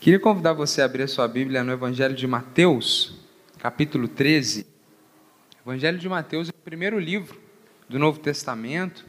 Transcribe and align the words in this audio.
Queria 0.00 0.20
convidar 0.20 0.52
você 0.52 0.80
a 0.80 0.84
abrir 0.84 1.02
a 1.02 1.08
sua 1.08 1.26
Bíblia 1.26 1.64
no 1.64 1.72
Evangelho 1.72 2.14
de 2.14 2.24
Mateus, 2.24 3.14
capítulo 3.58 4.06
13. 4.06 4.64
O 5.64 5.70
Evangelho 5.70 5.98
de 5.98 6.08
Mateus 6.08 6.48
é 6.48 6.50
o 6.50 6.62
primeiro 6.62 7.00
livro 7.00 7.36
do 7.88 7.98
Novo 7.98 8.20
Testamento. 8.20 9.04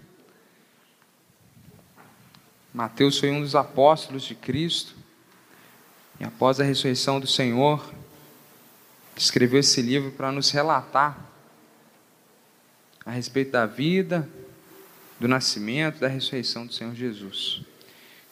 Mateus 2.74 3.20
foi 3.20 3.30
um 3.30 3.40
dos 3.40 3.54
apóstolos 3.54 4.24
de 4.24 4.34
Cristo. 4.34 4.96
E 6.20 6.24
após 6.24 6.60
a 6.60 6.64
ressurreição 6.64 7.20
do 7.20 7.28
Senhor, 7.28 7.94
escreveu 9.16 9.60
esse 9.60 9.84
livro 9.84 10.12
para 10.12 10.32
nos 10.32 10.50
relatar 10.50 11.24
a 13.06 13.12
respeito 13.12 13.52
da 13.52 13.68
vida, 13.68 14.28
do 15.20 15.28
nascimento, 15.28 16.00
da 16.00 16.08
ressurreição 16.08 16.66
do 16.66 16.74
Senhor 16.74 16.96
Jesus. 16.96 17.62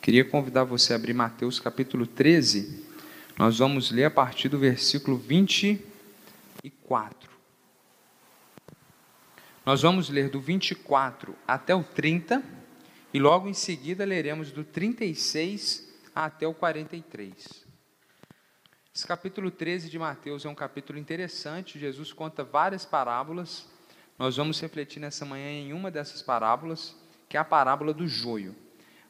Queria 0.01 0.23
convidar 0.23 0.63
você 0.63 0.93
a 0.93 0.95
abrir 0.95 1.13
Mateus 1.13 1.59
capítulo 1.59 2.07
13. 2.07 2.85
Nós 3.37 3.59
vamos 3.59 3.91
ler 3.91 4.05
a 4.05 4.11
partir 4.11 4.47
do 4.47 4.57
versículo 4.57 5.17
24. 5.17 7.29
Nós 9.65 9.81
vamos 9.81 10.09
ler 10.09 10.29
do 10.29 10.39
24 10.39 11.35
até 11.45 11.75
o 11.75 11.83
30 11.83 12.41
e 13.13 13.19
logo 13.19 13.49
em 13.49 13.53
seguida 13.53 14.05
leremos 14.05 14.51
do 14.51 14.63
36 14.63 15.93
até 16.15 16.47
o 16.47 16.53
43. 16.53 17.65
Esse 18.95 19.05
capítulo 19.05 19.51
13 19.51 19.89
de 19.89 19.99
Mateus 19.99 20.45
é 20.45 20.49
um 20.49 20.55
capítulo 20.55 20.97
interessante. 20.97 21.77
Jesus 21.77 22.13
conta 22.13 22.45
várias 22.45 22.85
parábolas. 22.85 23.67
Nós 24.17 24.37
vamos 24.37 24.59
refletir 24.59 24.99
nessa 24.99 25.25
manhã 25.25 25.49
em 25.49 25.73
uma 25.73 25.91
dessas 25.91 26.21
parábolas, 26.21 26.95
que 27.27 27.35
é 27.35 27.39
a 27.39 27.45
parábola 27.45 27.93
do 27.93 28.07
joio. 28.07 28.55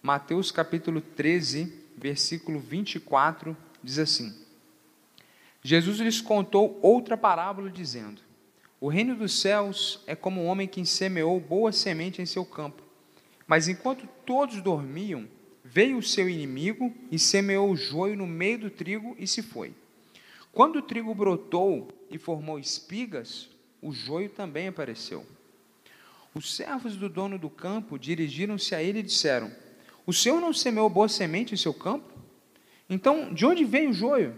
Mateus 0.08 0.54
capítulo 0.54 1.02
13, 1.02 1.70
versículo 1.98 2.62
24, 2.62 3.58
diz 3.84 4.00
assim: 4.00 4.34
Jesus 5.62 6.00
lhes 6.00 6.22
contou 6.22 6.80
outra 6.82 7.18
parábola, 7.18 7.70
dizendo: 7.70 8.22
O 8.80 8.88
reino 8.88 9.18
dos 9.18 9.42
céus 9.42 10.02
é 10.08 10.16
como 10.16 10.42
um 10.42 10.46
homem 10.46 10.66
que 10.66 10.86
semeou 10.86 11.38
boa 11.42 11.74
semente 11.74 12.22
em 12.22 12.26
seu 12.26 12.46
campo. 12.46 12.82
Mas 13.46 13.68
enquanto 13.68 14.08
todos 14.26 14.62
dormiam, 14.62 15.28
veio 15.62 15.98
o 15.98 16.02
seu 16.04 16.30
inimigo 16.30 16.96
e 17.12 17.20
semeou 17.20 17.70
o 17.70 17.76
joio 17.76 18.16
no 18.16 18.26
meio 18.26 18.60
do 18.60 18.70
trigo 18.70 19.14
e 19.20 19.28
se 19.28 19.42
foi. 19.42 19.74
Quando 20.54 20.78
o 20.78 20.82
trigo 20.82 21.14
brotou 21.14 21.90
e 22.10 22.18
formou 22.18 22.58
espigas, 22.58 23.50
o 23.82 23.92
joio 23.92 24.30
também 24.30 24.70
apareceu. 24.70 25.26
Os 26.34 26.56
servos 26.56 26.96
do 26.96 27.10
dono 27.10 27.38
do 27.38 27.50
campo 27.50 28.00
dirigiram-se 28.00 28.74
a 28.74 28.82
ele 28.82 29.00
e 29.00 29.04
disseram: 29.04 29.67
o 30.08 30.14
Senhor 30.14 30.40
não 30.40 30.54
semeou 30.54 30.90
boa 30.90 31.10
semente 31.10 31.54
em 31.54 31.58
seu 31.58 31.74
campo? 31.74 32.12
Então, 32.90 33.34
de 33.34 33.46
onde 33.46 33.66
veio 33.66 33.90
o 33.90 33.94
joio? 33.94 34.34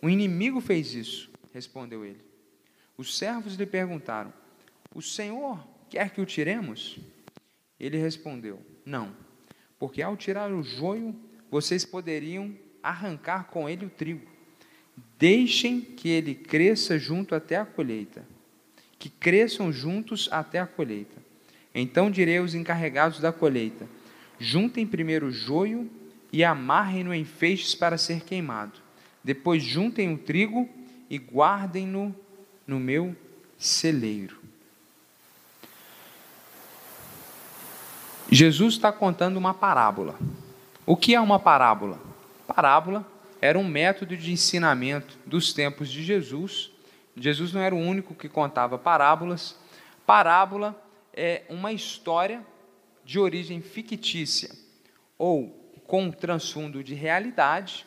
O 0.00 0.08
inimigo 0.08 0.60
fez 0.60 0.94
isso, 0.94 1.28
respondeu 1.52 2.04
ele. 2.04 2.20
Os 2.96 3.18
servos 3.18 3.56
lhe 3.56 3.66
perguntaram: 3.66 4.32
O 4.94 5.02
Senhor 5.02 5.58
quer 5.90 6.10
que 6.10 6.20
o 6.20 6.26
tiremos? 6.26 7.00
Ele 7.80 7.98
respondeu: 7.98 8.60
Não, 8.86 9.12
porque 9.76 10.00
ao 10.00 10.16
tirar 10.16 10.52
o 10.52 10.62
joio, 10.62 11.14
vocês 11.50 11.84
poderiam 11.84 12.54
arrancar 12.80 13.48
com 13.48 13.68
ele 13.68 13.86
o 13.86 13.90
trigo. 13.90 14.30
Deixem 15.18 15.80
que 15.80 16.08
ele 16.08 16.34
cresça 16.34 16.96
junto 16.98 17.34
até 17.34 17.56
a 17.56 17.66
colheita. 17.66 18.24
Que 18.98 19.08
cresçam 19.08 19.72
juntos 19.72 20.28
até 20.30 20.60
a 20.60 20.66
colheita. 20.66 21.20
Então 21.74 22.08
direi 22.08 22.38
aos 22.38 22.54
encarregados 22.54 23.18
da 23.18 23.32
colheita: 23.32 23.88
Juntem 24.42 24.84
primeiro 24.84 25.28
o 25.28 25.30
joio 25.30 25.88
e 26.32 26.42
amarrem-no 26.42 27.14
em 27.14 27.24
feixes 27.24 27.76
para 27.76 27.96
ser 27.96 28.22
queimado. 28.22 28.72
Depois 29.22 29.62
juntem 29.62 30.12
o 30.12 30.18
trigo 30.18 30.68
e 31.08 31.16
guardem-no 31.16 32.12
no 32.66 32.80
meu 32.80 33.14
celeiro. 33.56 34.36
Jesus 38.28 38.74
está 38.74 38.90
contando 38.90 39.36
uma 39.36 39.54
parábola. 39.54 40.18
O 40.84 40.96
que 40.96 41.14
é 41.14 41.20
uma 41.20 41.38
parábola? 41.38 42.00
Parábola 42.44 43.06
era 43.40 43.56
um 43.56 43.68
método 43.68 44.16
de 44.16 44.32
ensinamento 44.32 45.16
dos 45.24 45.52
tempos 45.52 45.88
de 45.88 46.02
Jesus. 46.02 46.72
Jesus 47.16 47.52
não 47.52 47.60
era 47.60 47.76
o 47.76 47.78
único 47.78 48.12
que 48.12 48.28
contava 48.28 48.76
parábolas. 48.76 49.56
Parábola 50.04 50.76
é 51.14 51.42
uma 51.48 51.72
história 51.72 52.44
de 53.04 53.18
origem 53.18 53.60
fictícia 53.60 54.50
ou 55.18 55.48
com 55.86 56.10
transfundo 56.10 56.82
de 56.82 56.94
realidade, 56.94 57.86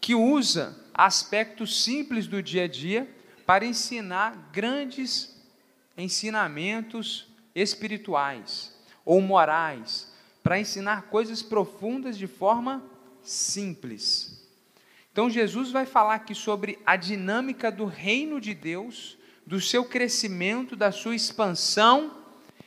que 0.00 0.14
usa 0.14 0.78
aspectos 0.94 1.82
simples 1.82 2.26
do 2.26 2.42
dia 2.42 2.64
a 2.64 2.68
dia 2.68 3.08
para 3.44 3.66
ensinar 3.66 4.50
grandes 4.52 5.36
ensinamentos 5.96 7.26
espirituais 7.54 8.74
ou 9.04 9.20
morais, 9.20 10.12
para 10.42 10.58
ensinar 10.58 11.02
coisas 11.02 11.42
profundas 11.42 12.16
de 12.16 12.26
forma 12.26 12.82
simples. 13.22 14.48
Então 15.12 15.28
Jesus 15.28 15.70
vai 15.70 15.84
falar 15.84 16.14
aqui 16.14 16.34
sobre 16.34 16.78
a 16.86 16.96
dinâmica 16.96 17.70
do 17.70 17.84
reino 17.84 18.40
de 18.40 18.54
Deus, 18.54 19.18
do 19.44 19.60
seu 19.60 19.84
crescimento, 19.84 20.76
da 20.76 20.92
sua 20.92 21.16
expansão 21.16 22.19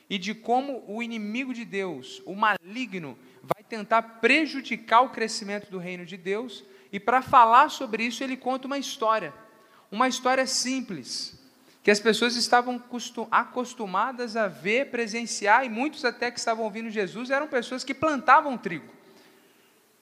e 0.09 0.17
de 0.17 0.33
como 0.33 0.83
o 0.87 1.01
inimigo 1.01 1.53
de 1.53 1.65
Deus, 1.65 2.21
o 2.25 2.35
maligno, 2.35 3.17
vai 3.41 3.63
tentar 3.63 4.01
prejudicar 4.01 5.01
o 5.01 5.09
crescimento 5.09 5.69
do 5.69 5.77
reino 5.77 6.05
de 6.05 6.17
Deus, 6.17 6.63
e 6.91 6.99
para 6.99 7.21
falar 7.21 7.69
sobre 7.69 8.05
isso, 8.05 8.23
ele 8.23 8.37
conta 8.37 8.67
uma 8.67 8.77
história, 8.77 9.33
uma 9.91 10.07
história 10.07 10.45
simples, 10.45 11.39
que 11.81 11.91
as 11.91 11.99
pessoas 11.99 12.35
estavam 12.35 12.81
acostumadas 13.29 14.37
a 14.37 14.47
ver, 14.47 14.89
presenciar, 14.89 15.65
e 15.65 15.69
muitos 15.69 16.05
até 16.05 16.31
que 16.31 16.39
estavam 16.39 16.63
ouvindo 16.63 16.89
Jesus 16.89 17.29
eram 17.29 17.47
pessoas 17.47 17.83
que 17.83 17.93
plantavam 17.93 18.57
trigo. 18.57 18.93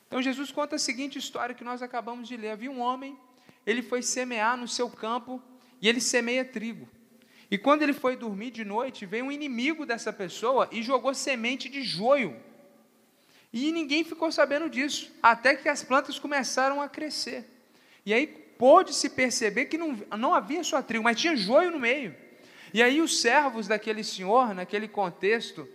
Então 0.08 0.22
Jesus 0.22 0.52
conta 0.52 0.76
a 0.76 0.80
seguinte 0.80 1.18
história 1.18 1.56
que 1.56 1.64
nós 1.64 1.82
acabamos 1.82 2.28
de 2.28 2.38
ler: 2.38 2.52
havia 2.52 2.70
um 2.70 2.82
homem, 2.82 3.18
ele 3.66 3.82
foi 3.82 4.02
semear 4.02 4.58
no 4.58 4.68
seu 4.68 4.90
campo, 4.90 5.42
e 5.82 5.90
ele 5.90 6.02
semeia 6.02 6.46
trigo. 6.46 6.88
E 7.52 7.58
quando 7.58 7.82
ele 7.82 7.92
foi 7.92 8.16
dormir 8.16 8.50
de 8.50 8.64
noite, 8.64 9.06
veio 9.06 9.26
um 9.26 9.32
inimigo 9.32 9.86
dessa 9.86 10.14
pessoa 10.14 10.70
e 10.72 10.82
jogou 10.82 11.14
semente 11.14 11.68
de 11.68 11.84
joio. 11.84 12.34
E 13.52 13.74
ninguém 13.74 14.06
ficou 14.06 14.32
sabendo 14.32 14.70
disso, 14.70 15.12
até 15.22 15.54
que 15.54 15.68
as 15.68 15.84
plantas 15.84 16.18
começaram 16.18 16.82
a 16.82 16.88
crescer. 16.88 17.46
E 18.06 18.14
aí 18.14 18.26
pôde-se 18.26 19.10
perceber 19.10 19.66
que 19.66 19.78
não, 19.78 20.00
não 20.18 20.34
havia 20.34 20.64
só 20.64 20.82
trigo, 20.82 21.04
mas 21.04 21.20
tinha 21.20 21.36
joio 21.36 21.72
no 21.72 21.80
meio. 21.80 22.16
E 22.74 22.82
aí 22.82 23.02
os 23.02 23.20
servos 23.20 23.68
daquele 23.68 24.02
senhor, 24.02 24.56
naquele 24.56 24.88
contexto 24.88 25.68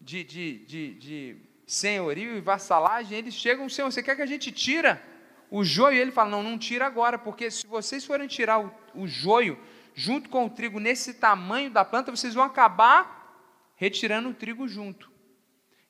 de, 0.00 0.24
de, 0.24 0.58
de, 0.66 0.94
de 0.94 1.36
senhorio 1.64 2.36
e 2.36 2.40
vassalagem, 2.40 3.16
eles 3.16 3.34
chegam, 3.34 3.68
Senhor, 3.68 3.92
você 3.92 4.02
quer 4.02 4.16
que 4.16 4.22
a 4.22 4.26
gente 4.26 4.50
tira 4.50 5.00
o 5.48 5.62
joio? 5.62 5.96
E 5.96 6.00
ele 6.00 6.10
fala, 6.10 6.30
não, 6.30 6.42
não 6.42 6.58
tira 6.58 6.84
agora, 6.84 7.16
porque 7.16 7.48
se 7.48 7.64
vocês 7.64 8.04
forem 8.04 8.26
tirar 8.26 8.58
o, 8.58 8.74
o 8.92 9.06
joio, 9.06 9.56
junto 9.94 10.28
com 10.28 10.46
o 10.46 10.50
trigo 10.50 10.78
nesse 10.78 11.14
tamanho 11.14 11.70
da 11.70 11.84
planta, 11.84 12.10
vocês 12.10 12.34
vão 12.34 12.44
acabar 12.44 13.22
retirando 13.76 14.28
o 14.28 14.34
trigo 14.34 14.66
junto. 14.66 15.10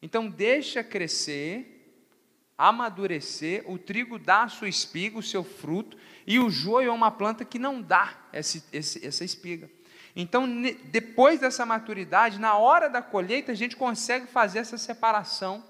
Então 0.00 0.28
deixa 0.28 0.82
crescer, 0.82 2.00
amadurecer, 2.56 3.62
o 3.70 3.78
trigo 3.78 4.18
dá 4.18 4.44
a 4.44 4.48
sua 4.48 4.68
espiga, 4.68 5.18
o 5.18 5.22
seu 5.22 5.44
fruto, 5.44 5.96
e 6.26 6.38
o 6.38 6.50
joio 6.50 6.88
é 6.88 6.92
uma 6.92 7.10
planta 7.10 7.44
que 7.44 7.58
não 7.58 7.80
dá 7.80 8.14
esse, 8.32 8.64
essa 8.72 9.24
espiga. 9.24 9.70
Então, 10.14 10.46
depois 10.84 11.40
dessa 11.40 11.64
maturidade, 11.64 12.38
na 12.38 12.54
hora 12.56 12.88
da 12.88 13.00
colheita, 13.00 13.52
a 13.52 13.54
gente 13.54 13.76
consegue 13.76 14.26
fazer 14.26 14.58
essa 14.58 14.76
separação 14.76 15.64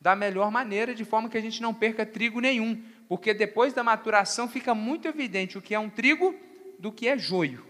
da 0.00 0.14
melhor 0.14 0.50
maneira, 0.50 0.94
de 0.94 1.04
forma 1.04 1.28
que 1.28 1.36
a 1.36 1.40
gente 1.40 1.60
não 1.60 1.74
perca 1.74 2.06
trigo 2.06 2.40
nenhum, 2.40 2.82
porque 3.08 3.34
depois 3.34 3.72
da 3.72 3.82
maturação 3.82 4.48
fica 4.48 4.74
muito 4.74 5.08
evidente 5.08 5.58
o 5.58 5.62
que 5.62 5.74
é 5.74 5.78
um 5.78 5.90
trigo 5.90 6.34
do 6.78 6.92
que 6.92 7.08
é 7.08 7.18
joio 7.18 7.69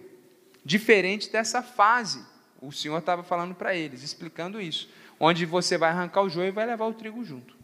diferente 0.65 1.31
dessa 1.31 1.63
fase. 1.63 2.25
O 2.61 2.71
Senhor 2.71 2.99
estava 2.99 3.23
falando 3.23 3.55
para 3.55 3.75
eles, 3.75 4.03
explicando 4.03 4.61
isso, 4.61 4.89
onde 5.19 5.47
você 5.47 5.79
vai 5.79 5.91
arrancar 5.91 6.23
o 6.23 6.29
joio 6.29 6.49
e 6.49 6.53
vai 6.53 6.67
levar 6.67 6.87
o 6.87 6.95
trigo 6.95 7.25
junto. 7.25 7.57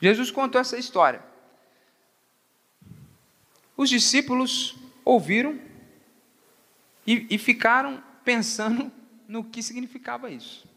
Jesus 0.00 0.30
contou 0.30 0.60
essa 0.60 0.78
história. 0.78 1.22
Os 3.76 3.88
discípulos 3.88 4.76
ouviram 5.04 5.58
e, 7.06 7.26
e 7.30 7.38
ficaram 7.38 8.02
pensando 8.24 8.90
no 9.26 9.44
que 9.44 9.62
significava 9.62 10.30
isso. 10.30 10.68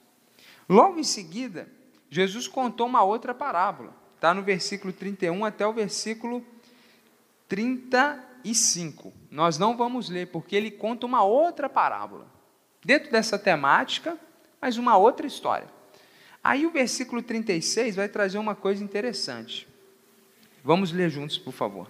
Logo 0.67 0.99
em 0.99 1.03
seguida, 1.03 1.67
Jesus 2.09 2.47
contou 2.47 2.87
uma 2.87 3.03
outra 3.03 3.33
parábola. 3.33 3.95
Está 4.15 4.33
no 4.33 4.43
versículo 4.43 4.93
31 4.93 5.43
até 5.45 5.65
o 5.65 5.73
versículo 5.73 6.45
30 7.47 8.30
e 8.43 8.53
5. 8.55 9.13
Nós 9.29 9.57
não 9.57 9.75
vamos 9.75 10.09
ler, 10.09 10.27
porque 10.27 10.55
ele 10.55 10.71
conta 10.71 11.05
uma 11.05 11.23
outra 11.23 11.69
parábola. 11.69 12.27
Dentro 12.83 13.11
dessa 13.11 13.37
temática, 13.37 14.17
mas 14.59 14.77
uma 14.77 14.97
outra 14.97 15.25
história. 15.25 15.67
Aí 16.43 16.65
o 16.65 16.71
versículo 16.71 17.21
36 17.21 17.95
vai 17.95 18.09
trazer 18.09 18.37
uma 18.37 18.55
coisa 18.55 18.83
interessante. 18.83 19.67
Vamos 20.63 20.91
ler 20.91 21.09
juntos, 21.09 21.37
por 21.37 21.53
favor. 21.53 21.89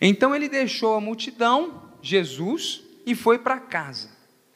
Então 0.00 0.34
ele 0.34 0.48
deixou 0.48 0.94
a 0.94 1.00
multidão, 1.00 1.90
Jesus, 2.02 2.82
e 3.04 3.14
foi 3.14 3.38
para 3.38 3.60
casa. 3.60 4.10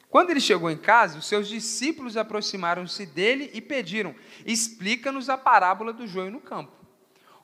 Quando 0.09 0.29
ele 0.29 0.41
chegou 0.41 0.69
em 0.69 0.77
casa, 0.77 1.17
os 1.17 1.25
seus 1.25 1.47
discípulos 1.47 2.17
aproximaram-se 2.17 3.05
dele 3.05 3.49
e 3.53 3.61
pediram: 3.61 4.13
Explica-nos 4.45 5.29
a 5.29 5.37
parábola 5.37 5.93
do 5.93 6.05
joio 6.05 6.31
no 6.31 6.41
campo. 6.41 6.71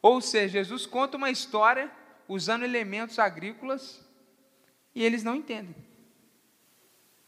Ou 0.02 0.20
seja, 0.20 0.60
Jesus 0.60 0.86
conta 0.86 1.18
uma 1.18 1.32
história 1.32 1.90
usando 2.28 2.64
elementos 2.64 3.20
agrícolas 3.20 4.02
e 4.94 5.04
eles 5.04 5.24
não 5.24 5.36
entendem. 5.36 5.76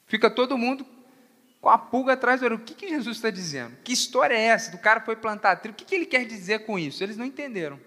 Fica 0.05 0.29
todo 0.29 0.57
mundo 0.57 0.85
com 1.61 1.69
a 1.69 1.77
pulga 1.77 2.13
atrás 2.13 2.41
do. 2.41 2.55
O 2.55 2.59
que, 2.59 2.73
que 2.73 2.89
Jesus 2.89 3.17
está 3.17 3.29
dizendo? 3.29 3.77
Que 3.83 3.93
história 3.93 4.33
é 4.33 4.45
essa? 4.45 4.71
Do 4.71 4.77
cara 4.77 5.01
foi 5.01 5.15
plantar 5.15 5.57
trigo. 5.57 5.75
O 5.75 5.77
que, 5.77 5.85
que 5.85 5.95
ele 5.95 6.05
quer 6.05 6.25
dizer 6.25 6.65
com 6.65 6.79
isso? 6.79 7.03
Eles 7.03 7.17
não 7.17 7.25
entenderam. 7.25 7.79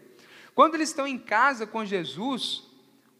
Quando 0.54 0.74
eles 0.74 0.90
estão 0.90 1.06
em 1.06 1.18
casa 1.18 1.66
com 1.66 1.84
Jesus, 1.84 2.62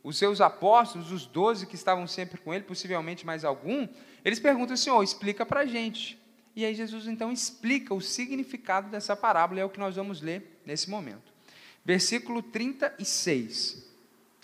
os 0.05 0.17
seus 0.17 0.41
apóstolos, 0.41 1.11
os 1.11 1.27
doze 1.27 1.67
que 1.67 1.75
estavam 1.75 2.07
sempre 2.07 2.39
com 2.41 2.53
ele, 2.53 2.65
possivelmente 2.65 3.25
mais 3.25 3.45
algum, 3.45 3.89
eles 4.25 4.39
perguntam 4.39 4.75
assim: 4.75 4.91
oh, 4.91 5.03
explica 5.03 5.45
para 5.47 5.61
a 5.61 5.67
gente. 5.67 6.21
E 6.55 6.65
aí 6.65 6.75
Jesus 6.75 7.07
então 7.07 7.33
explica 7.33 7.95
o 7.95 8.01
significado 8.01 8.91
dessa 8.91 9.17
parábola, 9.17 9.61
é 9.61 9.65
o 9.65 9.71
que 9.71 9.81
nós 9.81 9.97
vamos 9.97 10.21
ler 10.21 10.61
nesse 10.67 10.91
momento. 10.91 11.32
Versículo 11.85 12.43
36. 12.43 13.91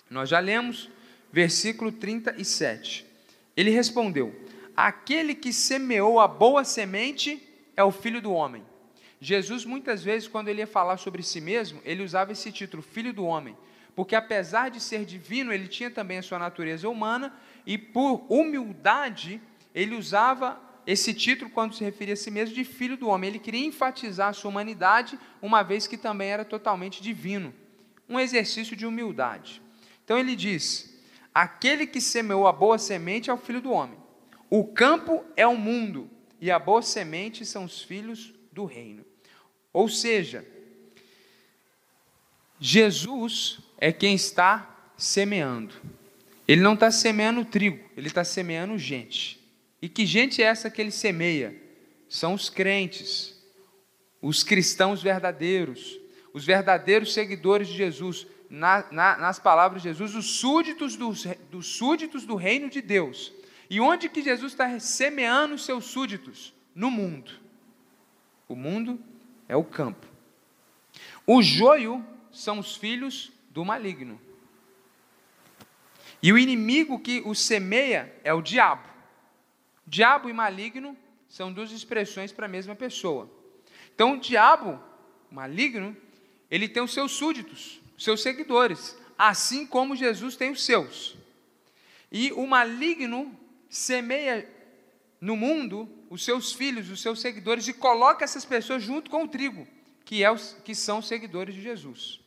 Nós 0.09 0.29
já 0.29 0.39
lemos, 0.39 0.89
versículo 1.31 1.91
37. 1.91 3.05
Ele 3.55 3.69
respondeu: 3.69 4.33
Aquele 4.75 5.35
que 5.35 5.53
semeou 5.53 6.19
a 6.19 6.27
boa 6.27 6.63
semente 6.63 7.41
é 7.75 7.83
o 7.83 7.91
filho 7.91 8.21
do 8.21 8.31
homem. 8.33 8.63
Jesus, 9.21 9.65
muitas 9.65 10.03
vezes, 10.03 10.27
quando 10.27 10.47
ele 10.47 10.61
ia 10.61 10.67
falar 10.67 10.97
sobre 10.97 11.21
si 11.21 11.41
mesmo, 11.41 11.81
ele 11.83 12.03
usava 12.03 12.31
esse 12.31 12.51
título, 12.51 12.81
Filho 12.81 13.11
do 13.11 13.25
Homem, 13.25 13.57
porque 13.95 14.15
apesar 14.15 14.69
de 14.69 14.79
ser 14.79 15.03
divino, 15.03 15.51
ele 15.51 15.67
tinha 15.67 15.91
também 15.91 16.19
a 16.19 16.21
sua 16.21 16.39
natureza 16.39 16.87
humana, 16.87 17.33
e 17.65 17.77
por 17.77 18.25
humildade, 18.29 19.41
ele 19.75 19.95
usava 19.95 20.57
esse 20.91 21.13
título 21.13 21.51
quando 21.51 21.75
se 21.75 21.83
referia 21.83 22.15
a 22.15 22.17
si 22.17 22.31
mesmo 22.31 22.55
de 22.55 22.63
Filho 22.63 22.97
do 22.97 23.09
Homem. 23.09 23.29
Ele 23.29 23.37
queria 23.37 23.63
enfatizar 23.63 24.29
a 24.29 24.33
sua 24.33 24.49
humanidade, 24.49 25.19
uma 25.39 25.61
vez 25.61 25.85
que 25.85 25.95
também 25.95 26.29
era 26.29 26.43
totalmente 26.43 26.99
divino. 26.99 27.53
Um 28.09 28.19
exercício 28.19 28.75
de 28.75 28.87
humildade. 28.87 29.61
Então 30.03 30.17
ele 30.17 30.35
diz: 30.35 30.99
Aquele 31.31 31.85
que 31.85 32.01
semeou 32.01 32.47
a 32.47 32.51
boa 32.51 32.79
semente 32.79 33.29
é 33.29 33.33
o 33.33 33.37
Filho 33.37 33.61
do 33.61 33.71
Homem. 33.71 33.99
O 34.49 34.65
campo 34.65 35.23
é 35.37 35.45
o 35.45 35.55
mundo, 35.55 36.09
e 36.41 36.49
a 36.49 36.57
boa 36.57 36.81
semente 36.81 37.45
são 37.45 37.65
os 37.65 37.83
filhos 37.83 38.33
do 38.51 38.65
reino. 38.65 39.05
Ou 39.71 39.87
seja, 39.87 40.43
Jesus 42.59 43.59
é 43.77 43.91
quem 43.91 44.15
está 44.15 44.91
semeando. 44.97 45.75
Ele 46.47 46.61
não 46.61 46.73
está 46.73 46.89
semeando 46.89 47.45
trigo, 47.45 47.87
ele 47.95 48.07
está 48.07 48.23
semeando 48.23 48.75
gente. 48.75 49.38
E 49.81 49.87
que 49.87 50.05
gente 50.05 50.41
é 50.41 50.45
essa 50.45 50.69
que 50.69 50.81
ele 50.81 50.91
semeia? 50.91 51.55
São 52.07 52.33
os 52.33 52.49
crentes, 52.49 53.39
os 54.21 54.43
cristãos 54.43 55.01
verdadeiros, 55.01 55.99
os 56.33 56.45
verdadeiros 56.45 57.13
seguidores 57.13 57.67
de 57.67 57.75
Jesus. 57.75 58.27
Na, 58.49 58.83
na, 58.91 59.15
nas 59.15 59.37
palavras 59.37 59.83
de 59.83 59.89
Jesus, 59.89 60.15
os 60.15 60.39
súditos, 60.39 60.95
dos, 60.95 61.23
dos 61.51 61.67
súditos 61.67 62.25
do 62.25 62.35
reino 62.35 62.67
de 62.67 62.81
Deus. 62.81 63.31
E 63.69 63.79
onde 63.79 64.09
que 64.09 64.23
Jesus 64.23 64.53
está 64.53 64.79
semeando 64.79 65.53
os 65.53 65.63
seus 65.63 65.85
súditos? 65.85 66.51
No 66.73 66.89
mundo. 66.89 67.31
O 68.47 68.55
mundo 68.55 68.99
é 69.47 69.55
o 69.55 69.63
campo. 69.63 70.07
O 71.27 71.43
joio 71.43 72.03
são 72.31 72.57
os 72.57 72.75
filhos 72.75 73.31
do 73.51 73.63
maligno. 73.63 74.19
E 76.23 76.33
o 76.33 76.37
inimigo 76.39 76.99
que 76.99 77.21
o 77.23 77.35
semeia 77.35 78.11
é 78.23 78.33
o 78.33 78.41
diabo. 78.41 78.88
Diabo 79.89 80.29
e 80.29 80.33
maligno 80.33 80.95
são 81.27 81.51
duas 81.51 81.71
expressões 81.71 82.31
para 82.31 82.45
a 82.45 82.49
mesma 82.49 82.75
pessoa. 82.75 83.27
Então, 83.93 84.13
o 84.13 84.19
diabo, 84.19 84.79
maligno, 85.31 85.97
ele 86.49 86.69
tem 86.69 86.83
os 86.83 86.93
seus 86.93 87.11
súditos, 87.11 87.81
os 87.97 88.03
seus 88.03 88.21
seguidores, 88.21 88.95
assim 89.17 89.65
como 89.65 89.95
Jesus 89.95 90.35
tem 90.35 90.51
os 90.51 90.63
seus. 90.63 91.17
E 92.11 92.31
o 92.33 92.45
maligno 92.45 93.35
semeia 93.67 94.47
no 95.19 95.35
mundo 95.35 95.89
os 96.07 96.23
seus 96.23 96.53
filhos, 96.53 96.91
os 96.91 97.01
seus 97.01 97.19
seguidores, 97.19 97.67
e 97.67 97.73
coloca 97.73 98.23
essas 98.23 98.45
pessoas 98.45 98.83
junto 98.83 99.09
com 99.09 99.23
o 99.23 99.27
trigo, 99.27 99.67
que, 100.05 100.23
é 100.23 100.31
os, 100.31 100.55
que 100.63 100.75
são 100.75 100.99
os 100.99 101.07
seguidores 101.07 101.55
de 101.55 101.63
Jesus. 101.63 102.19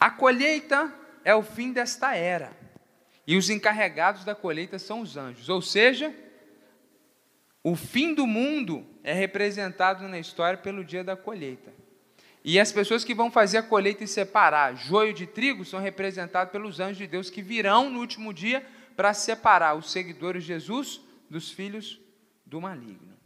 A 0.00 0.10
colheita 0.10 0.92
é 1.24 1.32
o 1.32 1.44
fim 1.44 1.70
desta 1.70 2.14
era, 2.16 2.65
e 3.26 3.36
os 3.36 3.50
encarregados 3.50 4.24
da 4.24 4.34
colheita 4.34 4.78
são 4.78 5.00
os 5.00 5.16
anjos, 5.16 5.48
ou 5.48 5.60
seja, 5.60 6.14
o 7.62 7.74
fim 7.74 8.14
do 8.14 8.26
mundo 8.26 8.86
é 9.02 9.12
representado 9.12 10.06
na 10.06 10.18
história 10.18 10.56
pelo 10.56 10.84
dia 10.84 11.02
da 11.02 11.16
colheita. 11.16 11.72
E 12.44 12.60
as 12.60 12.70
pessoas 12.70 13.02
que 13.02 13.12
vão 13.12 13.28
fazer 13.28 13.58
a 13.58 13.62
colheita 13.62 14.04
e 14.04 14.06
separar 14.06 14.76
joio 14.76 15.12
de 15.12 15.26
trigo 15.26 15.64
são 15.64 15.80
representadas 15.80 16.52
pelos 16.52 16.78
anjos 16.78 16.98
de 16.98 17.08
Deus 17.08 17.28
que 17.28 17.42
virão 17.42 17.90
no 17.90 17.98
último 17.98 18.32
dia 18.32 18.64
para 18.94 19.12
separar 19.12 19.74
os 19.74 19.90
seguidores 19.90 20.44
de 20.44 20.48
Jesus 20.48 21.00
dos 21.28 21.50
filhos 21.50 22.00
do 22.44 22.60
maligno. 22.60 23.16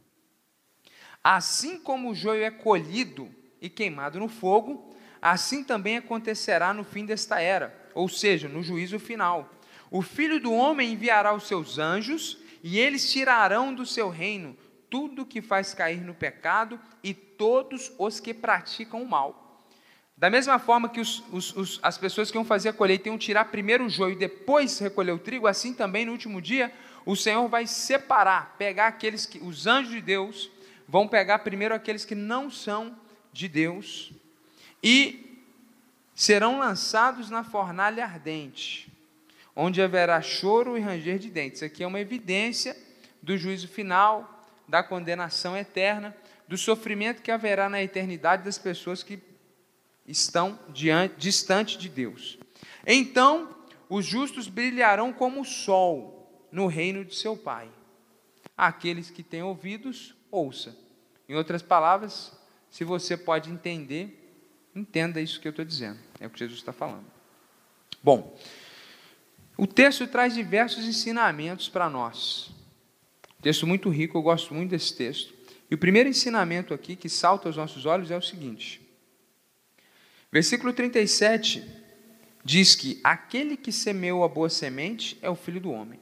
Assim 1.22 1.78
como 1.78 2.10
o 2.10 2.14
joio 2.14 2.42
é 2.42 2.50
colhido 2.50 3.28
e 3.60 3.68
queimado 3.68 4.18
no 4.18 4.26
fogo, 4.26 4.96
assim 5.20 5.62
também 5.62 5.98
acontecerá 5.98 6.72
no 6.72 6.82
fim 6.82 7.04
desta 7.04 7.42
era, 7.42 7.78
ou 7.94 8.08
seja, 8.08 8.48
no 8.48 8.62
juízo 8.62 8.98
final. 8.98 9.50
O 9.90 10.02
filho 10.02 10.40
do 10.40 10.52
homem 10.52 10.92
enviará 10.92 11.34
os 11.34 11.48
seus 11.48 11.78
anjos, 11.78 12.38
e 12.62 12.78
eles 12.78 13.10
tirarão 13.10 13.74
do 13.74 13.84
seu 13.84 14.08
reino 14.08 14.56
tudo 14.88 15.24
que 15.24 15.40
faz 15.40 15.72
cair 15.72 16.00
no 16.00 16.14
pecado 16.14 16.78
e 17.02 17.14
todos 17.14 17.92
os 17.98 18.20
que 18.20 18.34
praticam 18.34 19.02
o 19.02 19.08
mal. 19.08 19.64
Da 20.16 20.28
mesma 20.28 20.58
forma 20.58 20.88
que 20.88 21.00
os, 21.00 21.22
os, 21.32 21.56
os, 21.56 21.80
as 21.82 21.96
pessoas 21.96 22.30
que 22.30 22.36
iam 22.36 22.44
fazer 22.44 22.68
a 22.68 22.72
colheita 22.74 23.08
iam 23.08 23.16
tirar 23.16 23.46
primeiro 23.46 23.86
o 23.86 23.88
joio 23.88 24.12
e 24.12 24.18
depois 24.18 24.78
recolher 24.78 25.12
o 25.12 25.18
trigo, 25.18 25.46
assim 25.46 25.72
também 25.72 26.04
no 26.04 26.12
último 26.12 26.42
dia 26.42 26.70
o 27.06 27.16
Senhor 27.16 27.48
vai 27.48 27.66
separar, 27.66 28.56
pegar 28.58 28.88
aqueles 28.88 29.24
que, 29.24 29.38
os 29.38 29.66
anjos 29.66 29.92
de 29.92 30.02
Deus, 30.02 30.50
vão 30.86 31.08
pegar 31.08 31.38
primeiro 31.38 31.74
aqueles 31.74 32.04
que 32.04 32.14
não 32.14 32.50
são 32.50 32.94
de 33.32 33.48
Deus 33.48 34.12
e 34.82 35.42
serão 36.14 36.58
lançados 36.58 37.30
na 37.30 37.42
fornalha 37.42 38.04
ardente, 38.04 38.89
onde 39.54 39.82
haverá 39.82 40.20
choro 40.22 40.76
e 40.76 40.80
ranger 40.80 41.18
de 41.18 41.30
dentes. 41.30 41.62
Aqui 41.62 41.82
é 41.82 41.86
uma 41.86 42.00
evidência 42.00 42.76
do 43.22 43.36
juízo 43.36 43.68
final, 43.68 44.46
da 44.66 44.82
condenação 44.82 45.56
eterna, 45.56 46.16
do 46.46 46.56
sofrimento 46.56 47.22
que 47.22 47.30
haverá 47.30 47.68
na 47.68 47.82
eternidade 47.82 48.44
das 48.44 48.58
pessoas 48.58 49.02
que 49.02 49.20
estão 50.06 50.58
diante, 50.68 51.14
distante 51.16 51.78
de 51.78 51.88
Deus. 51.88 52.38
Então, 52.86 53.54
os 53.88 54.04
justos 54.04 54.48
brilharão 54.48 55.12
como 55.12 55.40
o 55.40 55.44
sol 55.44 56.48
no 56.50 56.66
reino 56.66 57.04
de 57.04 57.14
seu 57.14 57.36
Pai. 57.36 57.68
Aqueles 58.56 59.10
que 59.10 59.22
têm 59.22 59.42
ouvidos, 59.42 60.14
ouça. 60.30 60.76
Em 61.28 61.34
outras 61.34 61.62
palavras, 61.62 62.32
se 62.70 62.84
você 62.84 63.16
pode 63.16 63.50
entender, 63.50 64.34
entenda 64.74 65.20
isso 65.20 65.40
que 65.40 65.48
eu 65.48 65.50
estou 65.50 65.64
dizendo. 65.64 65.98
É 66.18 66.26
o 66.26 66.30
que 66.30 66.38
Jesus 66.38 66.58
está 66.58 66.72
falando. 66.72 67.06
Bom, 68.02 68.36
o 69.60 69.66
texto 69.66 70.06
traz 70.06 70.32
diversos 70.32 70.86
ensinamentos 70.86 71.68
para 71.68 71.90
nós. 71.90 72.50
Texto 73.42 73.66
muito 73.66 73.90
rico, 73.90 74.16
eu 74.16 74.22
gosto 74.22 74.54
muito 74.54 74.70
desse 74.70 74.96
texto. 74.96 75.34
E 75.70 75.74
o 75.74 75.78
primeiro 75.78 76.08
ensinamento 76.08 76.72
aqui 76.72 76.96
que 76.96 77.10
salta 77.10 77.46
aos 77.46 77.58
nossos 77.58 77.84
olhos 77.84 78.10
é 78.10 78.16
o 78.16 78.22
seguinte: 78.22 78.80
Versículo 80.32 80.72
37 80.72 81.62
diz 82.42 82.74
que 82.74 82.98
aquele 83.04 83.54
que 83.54 83.70
semeou 83.70 84.24
a 84.24 84.28
boa 84.28 84.48
semente 84.48 85.18
é 85.20 85.28
o 85.28 85.36
filho 85.36 85.60
do 85.60 85.70
homem. 85.70 86.00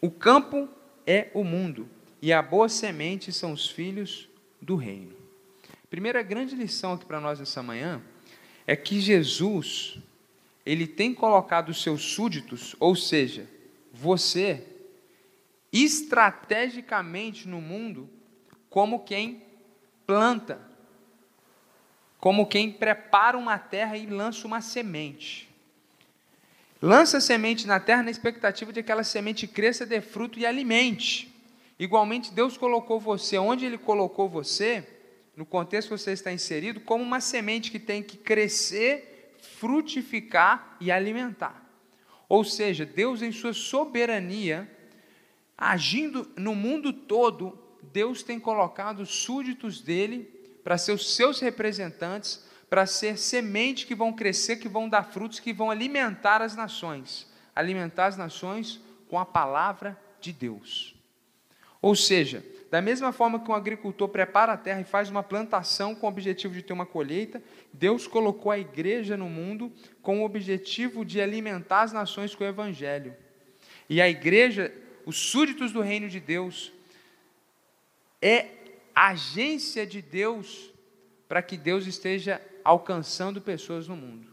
O 0.00 0.08
campo 0.08 0.68
é 1.04 1.28
o 1.34 1.42
mundo, 1.42 1.88
e 2.22 2.32
a 2.32 2.40
boa 2.40 2.68
semente 2.68 3.32
são 3.32 3.52
os 3.52 3.68
filhos 3.68 4.28
do 4.60 4.76
reino. 4.76 5.16
Primeira 5.90 6.22
grande 6.22 6.54
lição 6.54 6.92
aqui 6.92 7.04
para 7.04 7.20
nós 7.20 7.40
nessa 7.40 7.64
manhã 7.64 8.00
é 8.64 8.76
que 8.76 9.00
Jesus, 9.00 9.98
ele 10.64 10.86
tem 10.86 11.14
colocado 11.14 11.70
os 11.70 11.82
seus 11.82 12.02
súditos, 12.02 12.76
ou 12.78 12.94
seja, 12.94 13.48
você, 13.92 14.66
estrategicamente 15.72 17.48
no 17.48 17.60
mundo, 17.60 18.08
como 18.68 19.00
quem 19.00 19.42
planta 20.06 20.72
como 22.22 22.46
quem 22.46 22.70
prepara 22.70 23.36
uma 23.36 23.58
terra 23.58 23.96
e 23.96 24.06
lança 24.06 24.46
uma 24.46 24.60
semente. 24.60 25.50
Lança 26.80 27.16
a 27.16 27.20
semente 27.20 27.66
na 27.66 27.80
terra 27.80 28.04
na 28.04 28.12
expectativa 28.12 28.72
de 28.72 28.74
que 28.74 28.80
aquela 28.80 29.02
semente 29.02 29.48
cresça, 29.48 29.84
dê 29.84 30.00
fruto 30.00 30.38
e 30.38 30.46
alimente. 30.46 31.34
Igualmente, 31.76 32.32
Deus 32.32 32.56
colocou 32.56 33.00
você 33.00 33.36
onde 33.38 33.64
Ele 33.64 33.76
colocou 33.76 34.28
você, 34.28 34.86
no 35.36 35.44
contexto 35.44 35.88
que 35.88 35.98
você 35.98 36.12
está 36.12 36.32
inserido, 36.32 36.78
como 36.78 37.02
uma 37.02 37.20
semente 37.20 37.72
que 37.72 37.80
tem 37.80 38.04
que 38.04 38.16
crescer, 38.16 39.11
frutificar 39.42 40.76
e 40.80 40.90
alimentar. 40.90 41.62
Ou 42.28 42.44
seja, 42.44 42.86
Deus, 42.86 43.20
em 43.20 43.32
sua 43.32 43.52
soberania, 43.52 44.70
agindo 45.58 46.30
no 46.36 46.54
mundo 46.54 46.92
todo, 46.92 47.58
Deus 47.92 48.22
tem 48.22 48.40
colocado 48.40 49.04
súditos 49.04 49.80
dele 49.80 50.24
para 50.64 50.78
ser 50.78 50.92
os 50.92 51.14
seus 51.14 51.40
representantes, 51.40 52.46
para 52.70 52.86
ser 52.86 53.18
semente 53.18 53.86
que 53.86 53.94
vão 53.94 54.12
crescer, 54.12 54.56
que 54.56 54.68
vão 54.68 54.88
dar 54.88 55.02
frutos, 55.02 55.40
que 55.40 55.52
vão 55.52 55.70
alimentar 55.70 56.40
as 56.40 56.56
nações. 56.56 57.30
Alimentar 57.54 58.06
as 58.06 58.16
nações 58.16 58.80
com 59.08 59.18
a 59.18 59.26
palavra 59.26 60.00
de 60.20 60.32
Deus. 60.32 60.94
Ou 61.82 61.94
seja, 61.94 62.42
da 62.72 62.80
mesma 62.80 63.12
forma 63.12 63.38
que 63.38 63.50
um 63.50 63.54
agricultor 63.54 64.08
prepara 64.08 64.54
a 64.54 64.56
terra 64.56 64.80
e 64.80 64.84
faz 64.84 65.10
uma 65.10 65.22
plantação 65.22 65.94
com 65.94 66.06
o 66.06 66.08
objetivo 66.08 66.54
de 66.54 66.62
ter 66.62 66.72
uma 66.72 66.86
colheita, 66.86 67.42
Deus 67.70 68.06
colocou 68.06 68.50
a 68.50 68.58
igreja 68.58 69.14
no 69.14 69.28
mundo 69.28 69.70
com 70.00 70.22
o 70.22 70.24
objetivo 70.24 71.04
de 71.04 71.20
alimentar 71.20 71.82
as 71.82 71.92
nações 71.92 72.34
com 72.34 72.44
o 72.44 72.46
evangelho. 72.46 73.14
E 73.90 74.00
a 74.00 74.08
igreja, 74.08 74.72
os 75.04 75.18
súditos 75.18 75.70
do 75.70 75.82
reino 75.82 76.08
de 76.08 76.18
Deus, 76.18 76.72
é 78.22 78.46
agência 78.94 79.86
de 79.86 80.00
Deus 80.00 80.72
para 81.28 81.42
que 81.42 81.58
Deus 81.58 81.86
esteja 81.86 82.40
alcançando 82.64 83.38
pessoas 83.38 83.86
no 83.86 83.96
mundo. 83.96 84.31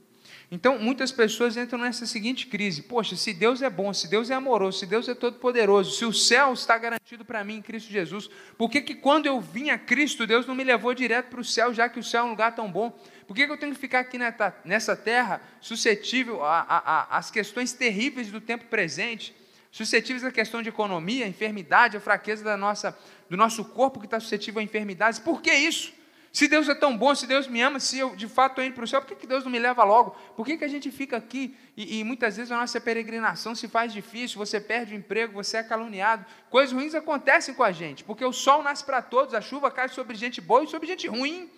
Então, 0.51 0.79
muitas 0.79 1.12
pessoas 1.12 1.56
entram 1.58 1.79
nessa 1.79 2.08
seguinte 2.08 2.48
crise: 2.48 2.82
poxa, 2.82 3.15
se 3.15 3.34
Deus 3.34 3.62
é 3.62 3.70
bom, 3.70 3.94
se 3.94 4.08
Deus 4.08 4.32
é 4.32 4.34
amoroso, 4.34 4.79
se 4.79 4.86
Deus 4.88 5.08
é 5.08 5.13
todo-poderoso, 5.13 5.96
se 5.96 6.06
o 6.06 6.13
céu 6.13 6.53
está 6.53 6.75
garantido 6.77 7.24
para 7.24 7.44
mim 7.44 7.58
em 7.58 7.62
Cristo 7.62 7.91
Jesus, 7.91 8.29
por 8.58 8.70
que, 8.70 8.82
que 8.82 8.96
quando 8.96 9.27
eu 9.27 9.39
vim 9.39 9.70
a 9.70 9.77
Cristo, 9.77 10.25
Deus 10.25 10.48
não 10.48 10.56
me 10.56 10.63
levou 10.63 10.94
direto 10.94 11.27
para 11.29 11.39
o 11.39 11.46
céu, 11.46 11.72
já 11.72 11.88
que 11.88 12.00
o 12.00 12.03
céu 12.03 12.24
é 12.24 12.27
um 12.27 12.32
lugar 12.32 12.56
tão 12.56 12.72
bom? 12.72 12.89
Por 13.27 13.36
que, 13.36 13.46
que 13.46 13.51
eu 13.51 13.58
tenho 13.58 13.74
que 13.75 13.79
ficar 13.79 14.00
aqui 14.00 14.18
nessa 14.65 14.96
terra 14.96 15.39
suscetível 15.62 16.39
às 16.44 17.29
questões 17.29 17.72
terríveis 17.72 18.32
do 18.32 18.41
tempo 18.41 18.65
presente, 18.65 19.36
suscetíveis 19.72 20.24
à 20.24 20.32
questão 20.32 20.63
de 20.63 20.70
economia, 20.70 21.27
enfermidade, 21.27 21.96
a 21.96 22.00
fraqueza 22.00 22.44
da 22.44 22.58
nossa, 22.58 22.98
do 23.29 23.38
nosso 23.38 23.63
corpo 23.65 24.00
que 24.00 24.08
está 24.08 24.20
suscetível 24.20 24.60
a 24.60 24.63
enfermidades? 24.63 25.20
Por 25.20 25.44
que 25.44 25.53
isso? 25.53 25.99
Se 26.32 26.48
Deus 26.48 26.70
é 26.70 26.76
tão 26.76 26.96
bom, 26.96 27.14
se 27.16 27.26
Deus 27.26 27.48
me 27.48 27.60
ama, 27.60 27.80
se 27.80 27.98
eu 27.98 28.16
de 28.16 28.28
fato 28.28 28.52
estou 28.52 28.64
indo 28.64 28.76
para 28.76 28.84
o 28.84 28.88
céu, 28.88 29.02
por 29.02 29.08
que, 29.08 29.16
que 29.16 29.28
Deus 29.28 29.44
não 29.44 29.52
me 29.52 29.58
leva 29.58 29.84
logo? 29.84 30.12
Por 30.36 30.46
que, 30.46 30.58
que 30.58 30.64
a 30.64 30.68
gente 30.68 30.92
fica 30.92 31.18
aqui 31.18 31.58
e, 31.76 32.00
e, 32.00 32.04
muitas 32.04 32.38
vezes 32.38 32.52
a 32.52 32.58
nossa 32.58 32.80
peregrinação 32.80 33.56
se 33.56 33.68
faz 33.68 33.92
difícil, 33.92 34.38
você 34.38 34.60
perde 34.60 34.94
o 34.94 34.98
emprego, 34.98 35.34
você 35.34 35.58
é 35.58 35.64
caluniado, 35.64 36.26
coisas 36.50 36.72
ruins 36.72 36.94
acontecem 36.94 37.56
com 37.56 37.64
a 37.64 37.72
gente, 37.72 38.04
porque 38.04 38.24
o 38.24 38.32
sol 38.32 38.62
nasce 38.62 38.84
para 38.84 39.02
todos, 39.02 39.34
a 39.34 39.42
chuva 39.42 39.72
cai 39.72 39.90
sobre 39.90 40.16
gente 40.16 40.40
boa 40.40 40.64
e 40.64 40.68
sobre 40.68 40.88
gente 40.88 41.08
ruim. 41.08 41.50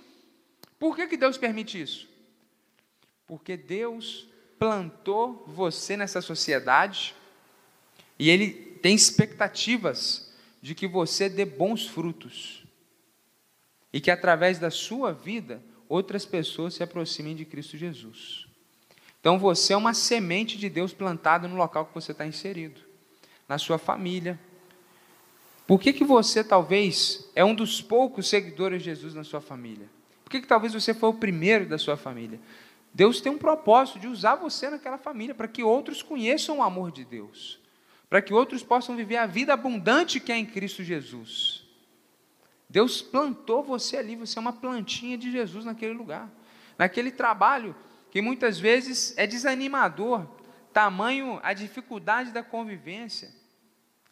Por 0.80 0.96
que, 0.96 1.08
que 1.08 1.18
Deus 1.18 1.38
permite 1.38 1.82
isso? 1.82 2.08
Porque 3.28 3.58
Deus 3.58 4.30
plantou 4.58 5.44
você 5.48 5.98
nessa 5.98 6.22
sociedade 6.22 7.14
e 8.18 8.30
Ele 8.30 8.52
tem 8.82 8.96
expectativas 8.96 10.32
de 10.62 10.74
que 10.74 10.88
você 10.88 11.28
dê 11.28 11.44
bons 11.44 11.88
frutos 11.88 12.61
e 13.94 14.00
que 14.00 14.12
através 14.12 14.60
da 14.60 14.70
sua 14.70 15.12
vida 15.12 15.62
outras 15.88 16.26
pessoas 16.26 16.74
se 16.74 16.84
aproximem 16.84 17.36
de 17.36 17.46
Cristo 17.46 17.78
Jesus. 17.78 18.48
Então 19.20 19.38
você 19.38 19.74
é 19.74 19.78
uma 19.78 19.94
semente 19.94 20.58
de 20.58 20.70
Deus 20.70 20.94
plantada 20.94 21.48
no 21.48 21.56
local 21.56 21.86
que 21.86 21.94
você 21.94 22.12
está 22.12 22.26
inserido, 22.26 22.82
na 23.48 23.58
sua 23.58 23.78
família. 23.78 24.40
Por 25.68 25.80
que, 25.80 25.94
que 25.94 26.04
você 26.04 26.44
talvez 26.44 27.30
é 27.36 27.46
um 27.46 27.54
dos 27.54 27.82
poucos 27.82 28.28
seguidores 28.28 28.82
de 28.82 28.90
Jesus 28.90 29.14
na 29.14 29.24
sua 29.24 29.42
família? 29.42 29.88
Por 30.24 30.32
que, 30.32 30.42
que 30.42 30.48
talvez 30.48 30.74
você 30.74 30.94
foi 30.94 31.10
o 31.10 31.14
primeiro 31.14 31.66
da 31.66 31.78
sua 31.78 31.96
família? 31.96 32.40
Deus 32.94 33.22
tem 33.22 33.32
um 33.32 33.38
propósito 33.38 34.00
de 34.00 34.08
usar 34.08 34.36
você 34.36 34.70
naquela 34.70 34.98
família 34.98 35.36
para 35.36 35.48
que 35.48 35.64
outros 35.64 36.02
conheçam 36.02 36.58
o 36.58 36.64
amor 36.64 36.92
de 36.92 37.06
Deus, 37.06 37.60
para 38.10 38.22
que 38.22 38.34
outros 38.34 38.64
possam 38.64 38.96
viver 38.96 39.18
a 39.18 39.26
vida 39.26 39.54
abundante 39.54 40.20
que 40.20 40.32
é 40.32 40.38
em 40.38 40.46
Cristo 40.46 40.84
Jesus. 40.84 41.61
Deus 42.72 43.02
plantou 43.02 43.62
você 43.62 43.98
ali, 43.98 44.16
você 44.16 44.40
é 44.40 44.42
uma 44.42 44.54
plantinha 44.54 45.18
de 45.18 45.30
Jesus 45.30 45.66
naquele 45.66 45.92
lugar, 45.92 46.32
naquele 46.78 47.12
trabalho 47.12 47.76
que 48.10 48.22
muitas 48.22 48.58
vezes 48.58 49.14
é 49.18 49.28
desanimador, 49.28 50.26
tamanho 50.72 51.38
a 51.44 51.52
dificuldade 51.52 52.32
da 52.32 52.42
convivência. 52.42 53.30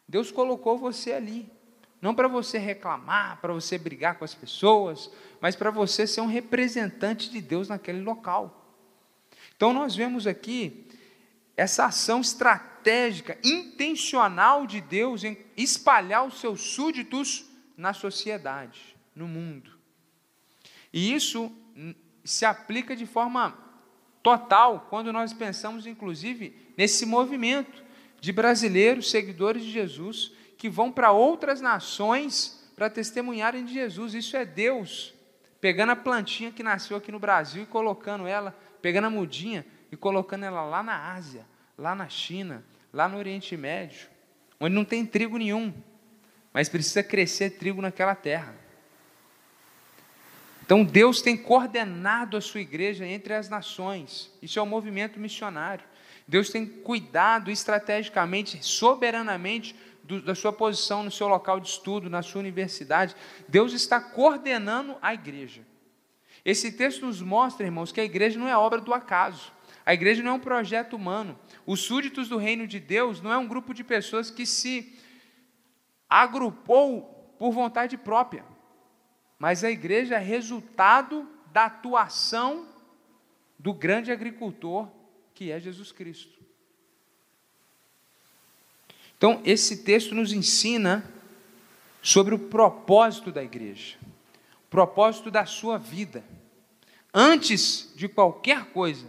Deus 0.06 0.30
colocou 0.30 0.76
você 0.76 1.14
ali, 1.14 1.50
não 2.02 2.14
para 2.14 2.28
você 2.28 2.58
reclamar, 2.58 3.40
para 3.40 3.54
você 3.54 3.78
brigar 3.78 4.18
com 4.18 4.26
as 4.26 4.34
pessoas, 4.34 5.10
mas 5.40 5.56
para 5.56 5.70
você 5.70 6.06
ser 6.06 6.20
um 6.20 6.26
representante 6.26 7.30
de 7.30 7.40
Deus 7.40 7.66
naquele 7.66 8.02
local. 8.02 8.76
Então 9.56 9.72
nós 9.72 9.96
vemos 9.96 10.26
aqui 10.26 10.86
essa 11.56 11.86
ação 11.86 12.20
estratégica, 12.20 13.38
intencional 13.42 14.66
de 14.66 14.82
Deus 14.82 15.24
em 15.24 15.38
espalhar 15.56 16.26
os 16.26 16.40
seus 16.40 16.60
súditos 16.60 17.49
na 17.80 17.94
sociedade, 17.94 18.94
no 19.14 19.26
mundo. 19.26 19.70
E 20.92 21.14
isso 21.14 21.50
se 22.22 22.44
aplica 22.44 22.94
de 22.94 23.06
forma 23.06 23.56
total 24.22 24.86
quando 24.90 25.10
nós 25.12 25.32
pensamos, 25.32 25.86
inclusive, 25.86 26.54
nesse 26.76 27.06
movimento 27.06 27.82
de 28.20 28.32
brasileiros, 28.32 29.10
seguidores 29.10 29.62
de 29.62 29.70
Jesus, 29.70 30.32
que 30.58 30.68
vão 30.68 30.92
para 30.92 31.10
outras 31.10 31.62
nações 31.62 32.70
para 32.76 32.90
testemunharem 32.90 33.64
de 33.64 33.72
Jesus. 33.72 34.12
Isso 34.12 34.36
é 34.36 34.44
Deus 34.44 35.14
pegando 35.58 35.92
a 35.92 35.96
plantinha 35.96 36.52
que 36.52 36.62
nasceu 36.62 36.98
aqui 36.98 37.10
no 37.10 37.18
Brasil 37.18 37.62
e 37.62 37.66
colocando 37.66 38.26
ela, 38.26 38.54
pegando 38.82 39.06
a 39.06 39.10
mudinha 39.10 39.64
e 39.90 39.96
colocando 39.96 40.44
ela 40.44 40.62
lá 40.64 40.82
na 40.82 41.14
Ásia, 41.14 41.46
lá 41.78 41.94
na 41.94 42.10
China, 42.10 42.62
lá 42.92 43.08
no 43.08 43.16
Oriente 43.16 43.56
Médio, 43.56 44.08
onde 44.58 44.74
não 44.74 44.84
tem 44.84 45.06
trigo 45.06 45.38
nenhum, 45.38 45.72
mas 46.52 46.68
precisa 46.68 47.02
crescer 47.02 47.50
trigo 47.50 47.80
naquela 47.80 48.14
terra. 48.14 48.54
Então 50.64 50.84
Deus 50.84 51.20
tem 51.20 51.36
coordenado 51.36 52.36
a 52.36 52.40
sua 52.40 52.60
igreja 52.60 53.04
entre 53.04 53.34
as 53.34 53.48
nações. 53.48 54.32
Isso 54.40 54.58
é 54.58 54.62
um 54.62 54.66
movimento 54.66 55.18
missionário. 55.18 55.84
Deus 56.28 56.48
tem 56.48 56.64
cuidado 56.64 57.50
estrategicamente, 57.50 58.64
soberanamente 58.64 59.74
do, 60.04 60.22
da 60.22 60.34
sua 60.34 60.52
posição 60.52 61.02
no 61.02 61.10
seu 61.10 61.26
local 61.26 61.58
de 61.58 61.68
estudo, 61.68 62.08
na 62.08 62.22
sua 62.22 62.40
universidade. 62.40 63.16
Deus 63.48 63.72
está 63.72 64.00
coordenando 64.00 64.96
a 65.02 65.12
igreja. 65.12 65.62
Esse 66.44 66.72
texto 66.72 67.04
nos 67.04 67.20
mostra, 67.20 67.66
irmãos, 67.66 67.90
que 67.90 68.00
a 68.00 68.04
igreja 68.04 68.38
não 68.38 68.48
é 68.48 68.56
obra 68.56 68.80
do 68.80 68.94
acaso. 68.94 69.52
A 69.84 69.92
igreja 69.92 70.22
não 70.22 70.30
é 70.30 70.34
um 70.34 70.40
projeto 70.40 70.94
humano. 70.94 71.38
Os 71.66 71.80
súditos 71.80 72.28
do 72.28 72.36
reino 72.36 72.66
de 72.66 72.78
Deus 72.78 73.20
não 73.20 73.32
é 73.32 73.38
um 73.38 73.48
grupo 73.48 73.74
de 73.74 73.82
pessoas 73.82 74.30
que 74.30 74.46
se 74.46 74.96
agrupou 76.10 77.34
por 77.38 77.52
vontade 77.52 77.96
própria, 77.96 78.44
mas 79.38 79.62
a 79.62 79.70
igreja 79.70 80.16
é 80.16 80.18
resultado 80.18 81.26
da 81.52 81.66
atuação 81.66 82.68
do 83.56 83.72
grande 83.72 84.10
agricultor 84.10 84.88
que 85.34 85.50
é 85.50 85.60
Jesus 85.60 85.92
Cristo. 85.92 86.38
Então, 89.16 89.40
esse 89.44 89.84
texto 89.84 90.14
nos 90.14 90.32
ensina 90.32 91.04
sobre 92.02 92.34
o 92.34 92.38
propósito 92.38 93.30
da 93.30 93.42
igreja, 93.42 93.98
o 94.66 94.70
propósito 94.70 95.30
da 95.30 95.44
sua 95.44 95.78
vida. 95.78 96.24
Antes 97.12 97.92
de 97.94 98.08
qualquer 98.08 98.66
coisa, 98.72 99.06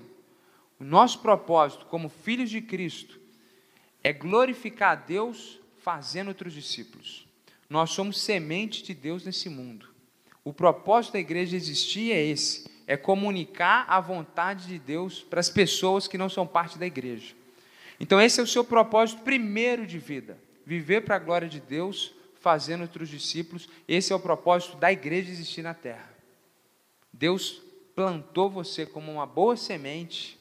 o 0.80 0.84
nosso 0.84 1.20
propósito 1.20 1.86
como 1.86 2.10
filhos 2.10 2.50
de 2.50 2.62
Cristo 2.62 3.20
é 4.04 4.12
glorificar 4.12 4.92
a 4.92 4.96
Deus 4.96 5.61
fazendo 5.82 6.30
outros 6.30 6.54
discípulos. 6.54 7.28
Nós 7.70 7.92
somos 7.92 8.22
semente 8.22 8.84
de 8.84 8.94
Deus 8.94 9.26
nesse 9.26 9.50
mundo. 9.50 9.90
O 10.44 10.54
propósito 10.54 11.14
da 11.14 11.20
igreja 11.20 11.56
existir 11.56 12.12
é 12.12 12.22
esse: 12.24 12.70
é 12.88 12.98
comunicar 12.98 13.86
a 13.88 14.00
vontade 14.00 14.68
de 14.68 14.80
Deus 14.80 15.22
para 15.22 15.40
as 15.40 15.50
pessoas 15.50 16.08
que 16.08 16.18
não 16.18 16.30
são 16.30 16.46
parte 16.46 16.78
da 16.78 16.86
igreja. 16.86 17.36
Então, 18.00 18.20
esse 18.20 18.40
é 18.40 18.44
o 18.44 18.48
seu 18.48 18.64
propósito 18.64 19.22
primeiro 19.22 19.86
de 19.86 20.00
vida: 20.00 20.38
viver 20.66 21.02
para 21.02 21.16
a 21.16 21.20
glória 21.20 21.48
de 21.48 21.60
Deus, 21.60 22.14
fazendo 22.40 22.82
outros 22.82 23.10
discípulos. 23.10 23.70
Esse 23.88 24.12
é 24.12 24.16
o 24.16 24.20
propósito 24.20 24.78
da 24.78 24.92
igreja 24.92 25.32
existir 25.32 25.62
na 25.62 25.74
terra. 25.74 26.10
Deus 27.14 27.62
plantou 27.96 28.50
você 28.50 28.86
como 28.86 29.12
uma 29.12 29.26
boa 29.26 29.56
semente 29.56 30.40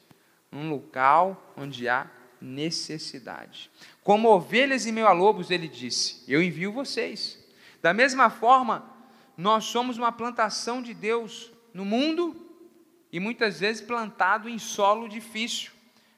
num 0.51 0.69
local 0.69 1.53
onde 1.55 1.87
há 1.87 2.09
necessidade. 2.41 3.69
Como 4.03 4.29
ovelhas 4.29 4.85
em 4.85 4.91
meio 4.91 5.07
a 5.07 5.11
lobos, 5.11 5.51
ele 5.51 5.67
disse: 5.67 6.23
Eu 6.27 6.41
envio 6.41 6.71
vocês. 6.71 7.39
Da 7.81 7.93
mesma 7.93 8.29
forma, 8.29 8.89
nós 9.37 9.65
somos 9.65 9.97
uma 9.97 10.11
plantação 10.11 10.81
de 10.81 10.93
Deus 10.93 11.51
no 11.73 11.85
mundo 11.85 12.35
e 13.11 13.19
muitas 13.19 13.59
vezes 13.59 13.81
plantado 13.81 14.49
em 14.49 14.57
solo 14.57 15.07
difícil, 15.07 15.71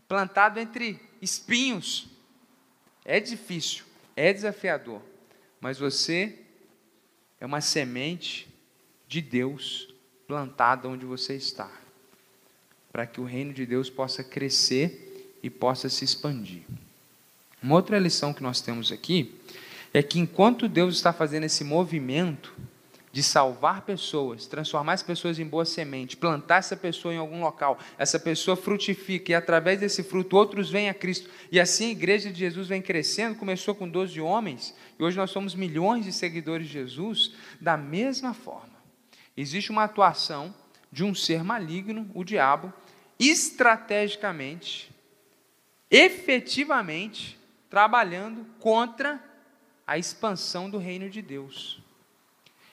plantado 0.07 0.59
entre 0.59 0.99
espinhos. 1.21 2.07
É 3.05 3.19
difícil, 3.19 3.85
é 4.15 4.31
desafiador, 4.31 5.01
mas 5.59 5.77
você 5.77 6.39
é 7.39 7.45
uma 7.45 7.59
semente 7.59 8.47
de 9.07 9.21
Deus 9.21 9.93
plantada 10.25 10.87
onde 10.87 11.05
você 11.05 11.35
está, 11.35 11.69
para 12.91 13.05
que 13.05 13.19
o 13.19 13.25
reino 13.25 13.53
de 13.53 13.65
Deus 13.65 13.89
possa 13.89 14.23
crescer 14.23 15.12
e 15.43 15.49
possa 15.49 15.89
se 15.89 16.05
expandir. 16.05 16.61
Uma 17.61 17.75
outra 17.75 17.99
lição 17.99 18.33
que 18.33 18.41
nós 18.41 18.61
temos 18.61 18.91
aqui 18.91 19.35
é 19.93 20.01
que 20.01 20.19
enquanto 20.19 20.67
Deus 20.67 20.95
está 20.95 21.13
fazendo 21.13 21.43
esse 21.43 21.63
movimento 21.63 22.53
de 23.13 23.21
salvar 23.21 23.83
pessoas, 23.83 24.47
transformar 24.47 24.93
as 24.93 25.03
pessoas 25.03 25.37
em 25.37 25.45
boa 25.45 25.65
semente, 25.65 26.17
plantar 26.17 26.57
essa 26.57 26.75
pessoa 26.75 27.13
em 27.13 27.17
algum 27.17 27.41
local, 27.41 27.77
essa 27.95 28.19
pessoa 28.19 28.57
frutifica 28.57 29.31
e 29.31 29.35
através 29.35 29.79
desse 29.79 30.01
fruto 30.01 30.35
outros 30.35 30.71
vêm 30.71 30.89
a 30.89 30.95
Cristo. 30.95 31.29
E 31.51 31.59
assim 31.59 31.89
a 31.89 31.91
igreja 31.91 32.31
de 32.31 32.39
Jesus 32.39 32.67
vem 32.67 32.81
crescendo, 32.81 33.35
começou 33.35 33.75
com 33.75 33.87
12 33.87 34.19
homens 34.19 34.73
e 34.97 35.03
hoje 35.03 35.15
nós 35.15 35.29
somos 35.29 35.53
milhões 35.53 36.05
de 36.05 36.11
seguidores 36.11 36.65
de 36.65 36.73
Jesus, 36.73 37.33
da 37.61 37.77
mesma 37.77 38.33
forma. 38.33 38.73
Existe 39.37 39.69
uma 39.69 39.83
atuação 39.83 40.53
de 40.91 41.03
um 41.03 41.13
ser 41.13 41.43
maligno, 41.43 42.09
o 42.15 42.23
diabo, 42.23 42.73
estrategicamente, 43.19 44.92
efetivamente 45.93 47.39
trabalhando 47.69 48.47
contra 48.59 49.23
a 49.85 49.95
expansão 49.95 50.67
do 50.67 50.79
reino 50.79 51.07
de 51.07 51.21
Deus. 51.21 51.79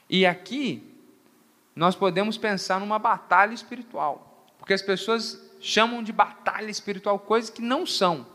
E 0.09 0.25
aqui 0.25 0.83
nós 1.77 1.95
podemos 1.95 2.39
pensar 2.39 2.81
numa 2.81 2.99
batalha 2.99 3.53
espiritual, 3.53 4.49
porque 4.59 4.73
as 4.73 4.81
pessoas 4.81 5.39
chamam 5.61 6.03
de 6.03 6.13
batalha 6.13 6.71
espiritual 6.71 7.19
coisas 7.19 7.51
que 7.51 7.61
não 7.61 7.85
são. 7.85 8.27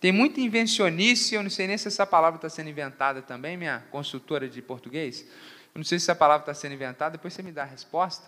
Tem 0.00 0.10
muita 0.10 0.40
invencionice, 0.40 1.34
eu 1.34 1.42
não 1.42 1.50
sei 1.50 1.66
nem 1.66 1.76
se 1.76 1.88
essa 1.88 2.06
palavra 2.06 2.36
está 2.36 2.48
sendo 2.48 2.70
inventada 2.70 3.20
também, 3.20 3.58
minha 3.58 3.84
consultora 3.90 4.48
de 4.48 4.62
português. 4.62 5.20
Eu 5.74 5.78
não 5.78 5.84
sei 5.84 5.98
se 5.98 6.06
essa 6.06 6.14
palavra 6.14 6.42
está 6.42 6.54
sendo 6.54 6.72
inventada, 6.72 7.12
depois 7.12 7.34
você 7.34 7.42
me 7.42 7.52
dá 7.52 7.62
a 7.62 7.66
resposta. 7.66 8.26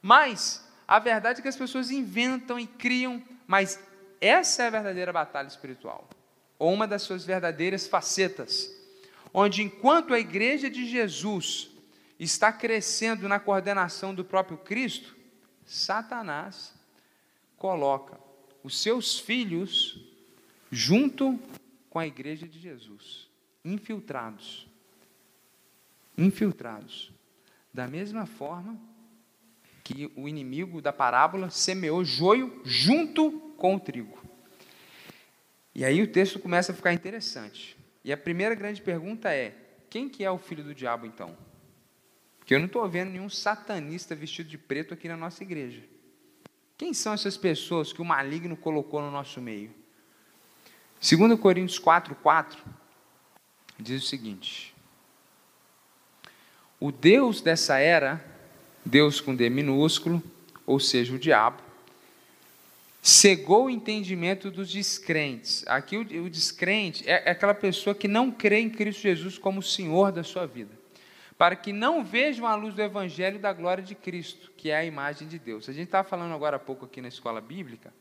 Mas 0.00 0.66
a 0.88 0.98
verdade 0.98 1.40
é 1.40 1.42
que 1.42 1.48
as 1.48 1.56
pessoas 1.56 1.90
inventam 1.90 2.58
e 2.58 2.66
criam, 2.66 3.22
mas 3.46 3.78
essa 4.20 4.62
é 4.62 4.66
a 4.66 4.70
verdadeira 4.70 5.12
batalha 5.12 5.48
espiritual, 5.48 6.08
ou 6.58 6.72
uma 6.72 6.86
das 6.86 7.02
suas 7.02 7.24
verdadeiras 7.24 7.86
facetas, 7.86 8.74
onde 9.32 9.62
enquanto 9.62 10.14
a 10.14 10.18
igreja 10.18 10.70
de 10.70 10.86
Jesus 10.88 11.70
está 12.18 12.52
crescendo 12.52 13.28
na 13.28 13.40
coordenação 13.40 14.14
do 14.14 14.24
próprio 14.24 14.56
Cristo, 14.58 15.14
Satanás 15.66 16.74
coloca 17.56 18.18
os 18.62 18.80
seus 18.80 19.18
filhos 19.18 20.00
junto 20.70 21.38
com 21.90 21.98
a 21.98 22.06
igreja 22.06 22.46
de 22.46 22.58
Jesus, 22.58 23.28
infiltrados. 23.64 24.66
Infiltrados. 26.16 27.12
Da 27.72 27.88
mesma 27.88 28.26
forma 28.26 28.78
que 29.82 30.10
o 30.16 30.28
inimigo 30.28 30.80
da 30.80 30.92
parábola 30.92 31.50
semeou 31.50 32.04
joio 32.04 32.62
junto 32.64 33.53
com 33.64 33.76
o 33.76 33.80
trigo. 33.80 34.22
E 35.74 35.86
aí 35.86 36.02
o 36.02 36.06
texto 36.06 36.38
começa 36.38 36.70
a 36.70 36.74
ficar 36.74 36.92
interessante. 36.92 37.74
E 38.04 38.12
a 38.12 38.16
primeira 38.16 38.54
grande 38.54 38.82
pergunta 38.82 39.32
é: 39.32 39.54
quem 39.88 40.06
que 40.06 40.22
é 40.22 40.30
o 40.30 40.36
filho 40.36 40.62
do 40.62 40.74
diabo 40.74 41.06
então? 41.06 41.34
Porque 42.38 42.54
eu 42.54 42.58
não 42.58 42.66
estou 42.66 42.86
vendo 42.86 43.12
nenhum 43.12 43.30
satanista 43.30 44.14
vestido 44.14 44.50
de 44.50 44.58
preto 44.58 44.92
aqui 44.92 45.08
na 45.08 45.16
nossa 45.16 45.42
igreja. 45.42 45.82
Quem 46.76 46.92
são 46.92 47.14
essas 47.14 47.38
pessoas 47.38 47.90
que 47.90 48.02
o 48.02 48.04
maligno 48.04 48.54
colocou 48.54 49.00
no 49.00 49.10
nosso 49.10 49.40
meio? 49.40 49.74
2 51.00 51.40
Coríntios 51.40 51.78
4, 51.78 52.14
4 52.16 52.62
diz 53.78 54.04
o 54.04 54.06
seguinte: 54.06 54.74
O 56.78 56.92
Deus 56.92 57.40
dessa 57.40 57.78
era, 57.78 58.22
Deus 58.84 59.22
com 59.22 59.34
D 59.34 59.48
minúsculo, 59.48 60.22
ou 60.66 60.78
seja, 60.78 61.14
o 61.14 61.18
diabo, 61.18 61.63
cegou 63.04 63.66
o 63.66 63.70
entendimento 63.70 64.50
dos 64.50 64.72
descrentes. 64.72 65.62
Aqui 65.68 65.98
o, 65.98 66.30
descrente 66.30 67.06
é, 67.06 67.28
é 67.28 67.30
aquela 67.32 67.52
pessoa 67.52 67.94
que 67.94 68.08
não 68.08 68.30
crê 68.30 68.60
em 68.60 68.70
Cristo 68.70 69.02
Jesus 69.02 69.36
como 69.36 69.62
Senhor 69.62 70.10
da 70.10 70.24
sua 70.24 70.46
vida 70.46 70.82
para 71.36 71.56
que 71.56 71.72
não 71.72 72.04
vejam 72.04 72.46
a 72.46 72.54
luz 72.54 72.74
do 72.74 72.82
Evangelho 72.82 73.38
da 73.38 73.52
glória 73.52 73.82
de 73.82 73.94
Cristo, 73.94 74.52
que 74.56 74.70
é 74.70 74.76
a 74.76 74.84
imagem 74.84 75.26
de 75.26 75.38
Deus. 75.38 75.68
A 75.68 75.72
gente 75.72 75.86
estava 75.86 76.08
falando 76.08 76.32
agora 76.32 76.56
há 76.56 76.60
pouco 76.60 76.84
aqui 76.84 77.00
na 77.00 77.08
escola 77.08 77.40
bíblica. 77.40 77.92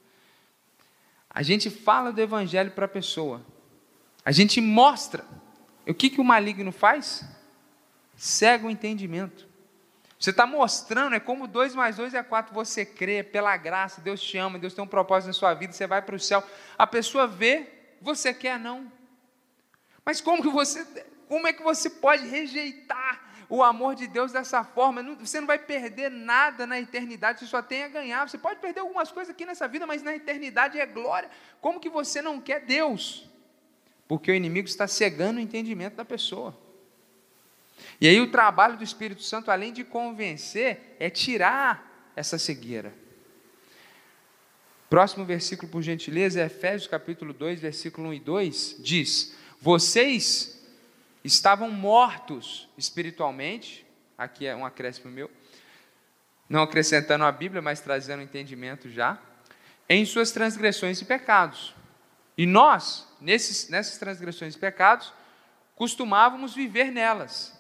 A 1.30 1.42
gente 1.42 1.70
fala 1.70 2.12
do 2.12 2.22
Evangelho 2.22 2.72
para 2.72 2.86
a 2.86 2.88
pessoa. 2.88 3.44
A 4.24 4.32
gente 4.32 4.62
mostra. 4.62 5.26
O 5.86 5.94
que, 5.94 6.10
que 6.10 6.22
o 6.22 6.24
maligno 6.24 6.72
faz? 6.72 7.28
Cega 8.16 8.68
o 8.68 8.70
entendimento. 8.70 9.48
Você 10.24 10.30
está 10.30 10.46
mostrando, 10.46 11.16
é 11.16 11.20
como 11.20 11.48
dois 11.48 11.76
mais 11.76 11.98
dois 11.98 12.14
é 12.14 12.24
quatro. 12.24 12.56
Você 12.56 12.86
crê 12.86 13.22
pela 13.22 13.58
graça, 13.58 14.00
Deus 14.00 14.22
te 14.22 14.38
ama, 14.38 14.58
Deus 14.58 14.74
tem 14.74 14.82
um 14.82 14.88
propósito 14.88 15.28
na 15.28 15.34
sua 15.34 15.54
vida, 15.54 15.74
você 15.74 15.86
vai 15.86 16.02
para 16.02 16.16
o 16.16 16.20
céu. 16.20 16.42
A 16.78 16.88
pessoa 16.88 17.28
vê, 17.28 17.68
você 18.00 18.34
quer 18.34 18.58
não. 18.58 18.90
Mas 20.06 20.22
como 20.22 20.42
que 20.42 20.48
você, 20.48 20.86
como 21.28 21.46
é 21.46 21.52
que 21.52 21.62
você 21.62 21.90
pode 21.90 22.26
rejeitar 22.26 23.22
o 23.50 23.62
amor 23.62 23.96
de 23.96 24.08
Deus 24.08 24.32
dessa 24.32 24.64
forma. 24.64 25.04
Você 25.20 25.42
não 25.42 25.46
vai 25.46 25.60
perder 25.60 26.10
nada 26.10 26.66
na 26.66 26.80
eternidade, 26.80 27.42
você 27.42 27.46
só 27.46 27.62
tem 27.62 27.84
a 27.84 27.90
ganhar. 27.90 28.26
Você 28.26 28.38
pode 28.38 28.62
perder 28.62 28.80
algumas 28.80 29.12
coisas 29.12 29.30
aqui 29.36 29.46
nessa 29.46 29.68
vida, 29.68 29.86
mas 29.86 30.02
na 30.02 30.16
eternidade 30.16 30.80
é 30.80 30.86
glória. 30.86 31.30
Como 31.60 31.82
que 31.82 31.90
você 31.90 32.22
não 32.22 32.40
quer 32.40 32.62
Deus? 32.62 33.30
Porque 34.08 34.32
o 34.32 34.34
inimigo 34.34 34.70
está 34.70 34.88
cegando 34.88 35.38
o 35.38 35.42
entendimento 35.42 35.96
da 35.96 36.06
pessoa. 36.06 36.63
E 38.00 38.08
aí 38.08 38.20
o 38.20 38.32
trabalho 38.32 38.78
do 38.78 38.84
Espírito 38.84 39.24
Santo, 39.24 39.50
além 39.50 39.72
de 39.72 39.84
convencer, 39.84 40.96
é 41.00 41.10
tirar 41.10 42.12
essa 42.16 42.38
cegueira. 42.38 42.94
Próximo 44.90 45.26
versículo, 45.26 45.72
por 45.72 45.82
gentileza, 45.82 46.42
é 46.42 46.46
Efésios 46.46 46.88
capítulo 46.88 47.34
2, 47.34 47.60
versículo 47.60 48.10
1 48.10 48.14
e 48.14 48.20
2, 48.20 48.76
diz: 48.80 49.36
Vocês 49.60 50.62
estavam 51.24 51.72
mortos 51.72 52.70
espiritualmente, 52.78 53.86
aqui 54.18 54.46
é 54.46 54.56
um 54.56 54.66
acréscimo 54.66 55.12
meu, 55.12 55.32
não 56.48 56.62
acrescentando 56.62 57.24
a 57.24 57.32
Bíblia, 57.32 57.62
mas 57.62 57.80
trazendo 57.80 58.22
entendimento 58.22 58.90
já, 58.90 59.20
em 59.90 60.06
suas 60.06 60.32
transgressões 60.32 61.02
e 61.02 61.06
pecados. 61.06 61.74
E 62.38 62.46
nós, 62.46 63.08
nesses, 63.22 63.70
nessas 63.70 63.98
transgressões 63.98 64.56
e 64.56 64.60
pecados, 64.60 65.14
costumávamos 65.76 66.54
viver 66.54 66.92
nelas. 66.92 67.53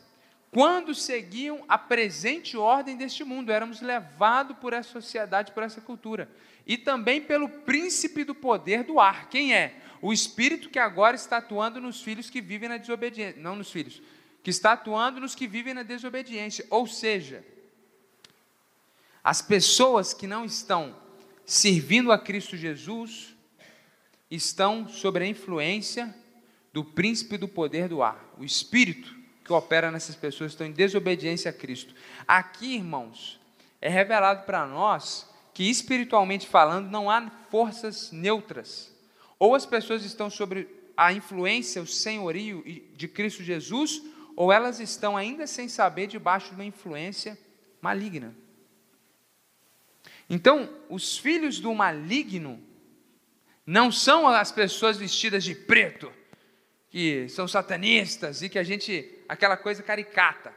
Quando 0.54 0.94
seguiam 0.94 1.64
a 1.68 1.78
presente 1.78 2.56
ordem 2.56 2.96
deste 2.96 3.24
mundo, 3.24 3.52
éramos 3.52 3.82
levados 3.82 4.56
por 4.58 4.72
essa 4.72 4.90
sociedade, 4.90 5.52
por 5.52 5.64
essa 5.64 5.82
cultura. 5.82 6.30
E 6.66 6.78
também 6.78 7.20
pelo 7.20 7.50
príncipe 7.50 8.24
do 8.24 8.36
poder 8.36 8.84
do 8.84 9.00
ar. 9.00 9.28
Quem 9.30 9.54
é? 9.54 9.82
o 10.04 10.12
espírito 10.12 10.70
que 10.70 10.80
agora 10.80 11.16
está 11.16 11.38
atuando 11.38 11.80
nos 11.80 12.02
filhos 12.02 12.30
que 12.30 12.42
vivem 12.42 12.68
na 12.68 12.76
desobediência, 12.76 13.42
não 13.42 13.56
nos 13.56 13.72
filhos, 13.72 14.02
que 14.44 14.50
está 14.50 14.74
atuando 14.74 15.22
nos 15.22 15.34
que 15.34 15.48
vivem 15.48 15.74
na 15.74 15.82
desobediência. 15.82 16.68
Ou 16.70 16.86
seja, 16.86 17.42
as 19.24 19.42
pessoas 19.42 20.14
que 20.14 20.28
não 20.28 20.44
estão 20.44 20.94
servindo 21.46 22.12
a 22.12 22.20
Cristo 22.20 22.58
Jesus 22.58 23.34
estão 24.30 24.90
sob 24.90 25.20
a 25.20 25.26
influência 25.26 26.14
do 26.74 26.84
príncipe 26.84 27.38
do 27.38 27.48
poder 27.48 27.88
do 27.88 28.04
ar, 28.04 28.22
o 28.38 28.44
espírito 28.44 29.23
que 29.44 29.52
opera 29.52 29.92
nessas 29.92 30.16
pessoas 30.16 30.52
estão 30.52 30.66
em 30.66 30.72
desobediência 30.72 31.50
a 31.50 31.54
Cristo. 31.54 31.94
Aqui, 32.28 32.76
irmãos, 32.76 33.40
é 33.82 33.90
revelado 33.90 34.46
para 34.46 34.66
nós 34.66 35.30
que 35.54 35.70
espiritualmente 35.70 36.48
falando 36.48 36.90
não 36.90 37.10
há 37.10 37.30
forças 37.50 38.12
neutras. 38.12 38.92
Ou 39.38 39.54
as 39.56 39.66
pessoas 39.66 40.04
estão 40.04 40.30
sobre 40.30 40.68
a 40.96 41.12
influência, 41.12 41.82
o 41.82 41.88
senhorio 41.88 42.64
de 42.96 43.08
Cristo 43.08 43.44
Jesus, 43.44 44.02
ou 44.36 44.52
elas 44.52 44.80
estão 44.80 45.18
ainda 45.18 45.46
sem 45.46 45.68
saber 45.68 46.08
debaixo 46.08 46.50
de 46.50 46.56
uma 46.56 46.66
influência 46.66 47.38
maligna. 47.82 48.34
Então, 50.30 50.70
os 50.90 51.18
filhos 51.18 51.60
do 51.60 51.74
maligno 51.74 52.60
não 53.66 53.92
são 53.92 54.28
as 54.28 54.52
pessoas 54.52 54.98
vestidas 54.98 55.44
de 55.44 55.54
preto, 55.54 56.12
que 56.90 57.28
são 57.30 57.48
satanistas 57.48 58.42
e 58.42 58.50
que 58.50 58.60
a 58.60 58.64
gente, 58.64 59.13
aquela 59.28 59.58
coisa 59.58 59.84
caricata. 59.84 60.54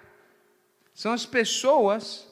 São 0.94 1.12
as 1.12 1.26
pessoas 1.26 2.26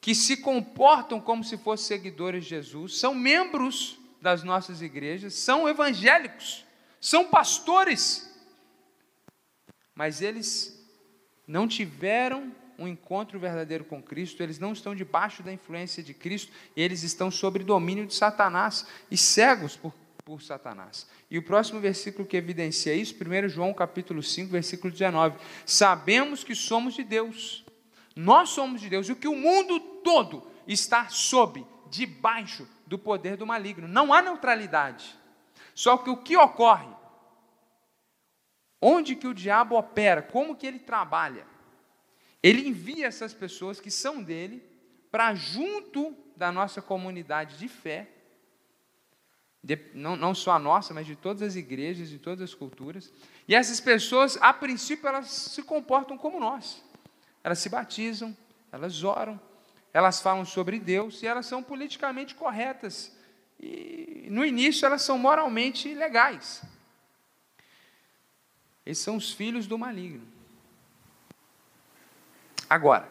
que 0.00 0.14
se 0.14 0.36
comportam 0.36 1.20
como 1.20 1.42
se 1.42 1.56
fossem 1.56 1.86
seguidores 1.86 2.44
de 2.44 2.50
Jesus, 2.50 2.98
são 2.98 3.14
membros 3.14 3.98
das 4.20 4.42
nossas 4.42 4.82
igrejas 4.82 5.34
são 5.34 5.68
evangélicos, 5.68 6.64
são 7.00 7.28
pastores, 7.28 8.28
mas 9.94 10.20
eles 10.20 10.76
não 11.46 11.66
tiveram 11.66 12.54
um 12.78 12.86
encontro 12.86 13.38
verdadeiro 13.40 13.84
com 13.84 14.02
Cristo, 14.02 14.42
eles 14.42 14.58
não 14.58 14.72
estão 14.72 14.94
debaixo 14.94 15.42
da 15.42 15.52
influência 15.52 16.02
de 16.02 16.14
Cristo, 16.14 16.52
eles 16.76 17.02
estão 17.02 17.30
sob 17.30 17.58
domínio 17.60 18.06
de 18.06 18.14
Satanás 18.14 18.86
e 19.10 19.16
cegos 19.16 19.76
por, 19.76 19.92
por 20.28 20.42
Satanás. 20.42 21.08
E 21.30 21.38
o 21.38 21.42
próximo 21.42 21.80
versículo 21.80 22.28
que 22.28 22.36
evidencia 22.36 22.94
isso, 22.94 23.14
1 23.14 23.48
João 23.48 23.72
capítulo 23.72 24.22
5, 24.22 24.52
versículo 24.52 24.92
19. 24.92 25.38
Sabemos 25.64 26.44
que 26.44 26.54
somos 26.54 26.92
de 26.92 27.02
Deus, 27.02 27.64
Nós 28.14 28.50
somos 28.50 28.82
de 28.82 28.90
Deus 28.90 29.08
e 29.08 29.14
que 29.14 29.26
o 29.26 29.34
mundo 29.34 29.80
todo 30.04 30.46
está 30.66 31.08
sob, 31.08 31.64
debaixo 31.88 32.68
do 32.86 32.98
poder 32.98 33.38
do 33.38 33.46
maligno. 33.46 33.88
Não 33.88 34.12
há 34.12 34.20
neutralidade. 34.20 35.16
Só 35.74 35.96
que 35.96 36.10
o 36.10 36.16
que 36.18 36.36
ocorre? 36.36 36.88
Onde 38.82 39.16
que 39.16 39.28
o 39.28 39.32
diabo 39.32 39.78
opera? 39.78 40.20
Como 40.20 40.56
que 40.56 40.66
ele 40.66 40.80
trabalha? 40.80 41.46
Ele 42.42 42.68
envia 42.68 43.06
essas 43.06 43.32
pessoas 43.32 43.80
que 43.80 43.90
são 43.90 44.22
dele 44.22 44.62
para 45.10 45.34
junto 45.34 46.14
da 46.36 46.52
nossa 46.52 46.82
comunidade 46.82 47.56
de 47.56 47.68
fé, 47.68 48.17
de, 49.68 49.78
não, 49.92 50.16
não 50.16 50.34
só 50.34 50.52
a 50.52 50.58
nossa, 50.58 50.94
mas 50.94 51.06
de 51.06 51.14
todas 51.14 51.42
as 51.42 51.54
igrejas, 51.54 52.08
de 52.08 52.18
todas 52.18 52.40
as 52.40 52.54
culturas. 52.54 53.12
E 53.46 53.54
essas 53.54 53.78
pessoas, 53.78 54.38
a 54.40 54.50
princípio, 54.50 55.06
elas 55.06 55.28
se 55.28 55.62
comportam 55.62 56.16
como 56.16 56.40
nós. 56.40 56.82
Elas 57.44 57.58
se 57.58 57.68
batizam, 57.68 58.34
elas 58.72 59.04
oram, 59.04 59.38
elas 59.92 60.22
falam 60.22 60.46
sobre 60.46 60.78
Deus 60.78 61.22
e 61.22 61.26
elas 61.26 61.44
são 61.44 61.62
politicamente 61.62 62.34
corretas. 62.34 63.14
E 63.60 64.28
no 64.30 64.42
início 64.42 64.86
elas 64.86 65.02
são 65.02 65.18
moralmente 65.18 65.92
legais. 65.92 66.62
Esses 68.86 69.04
são 69.04 69.16
os 69.16 69.30
filhos 69.30 69.66
do 69.66 69.76
maligno. 69.76 70.26
Agora, 72.70 73.06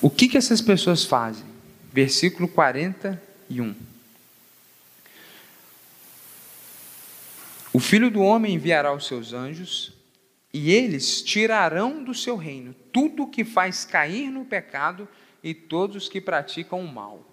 o 0.00 0.08
que, 0.08 0.28
que 0.28 0.38
essas 0.38 0.60
pessoas 0.60 1.04
fazem? 1.04 1.49
Versículo 1.92 2.46
41. 2.46 3.74
O 7.72 7.80
filho 7.80 8.10
do 8.10 8.20
homem 8.20 8.54
enviará 8.54 8.92
os 8.92 9.06
seus 9.06 9.32
anjos 9.32 9.92
e 10.52 10.70
eles 10.72 11.22
tirarão 11.22 12.02
do 12.02 12.14
seu 12.14 12.36
reino 12.36 12.74
tudo 12.92 13.26
que 13.26 13.44
faz 13.44 13.84
cair 13.84 14.30
no 14.30 14.44
pecado 14.44 15.08
e 15.42 15.52
todos 15.54 15.96
os 15.96 16.08
que 16.08 16.20
praticam 16.20 16.80
o 16.80 16.92
mal. 16.92 17.24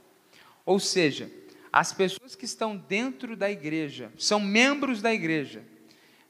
Ou 0.65 0.79
seja, 0.79 1.31
as 1.71 1.93
pessoas 1.93 2.35
que 2.35 2.45
estão 2.45 2.75
dentro 2.75 3.35
da 3.35 3.51
igreja, 3.51 4.11
são 4.17 4.39
membros 4.39 5.01
da 5.01 5.13
igreja, 5.13 5.63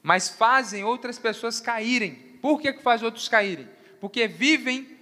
mas 0.02 0.28
fazem 0.28 0.84
outras 0.84 1.18
pessoas 1.18 1.60
caírem. 1.60 2.14
Por 2.42 2.60
que, 2.60 2.72
que 2.72 2.82
faz 2.82 3.02
outros 3.02 3.28
caírem? 3.28 3.68
Porque 4.00 4.26
vivem 4.26 4.96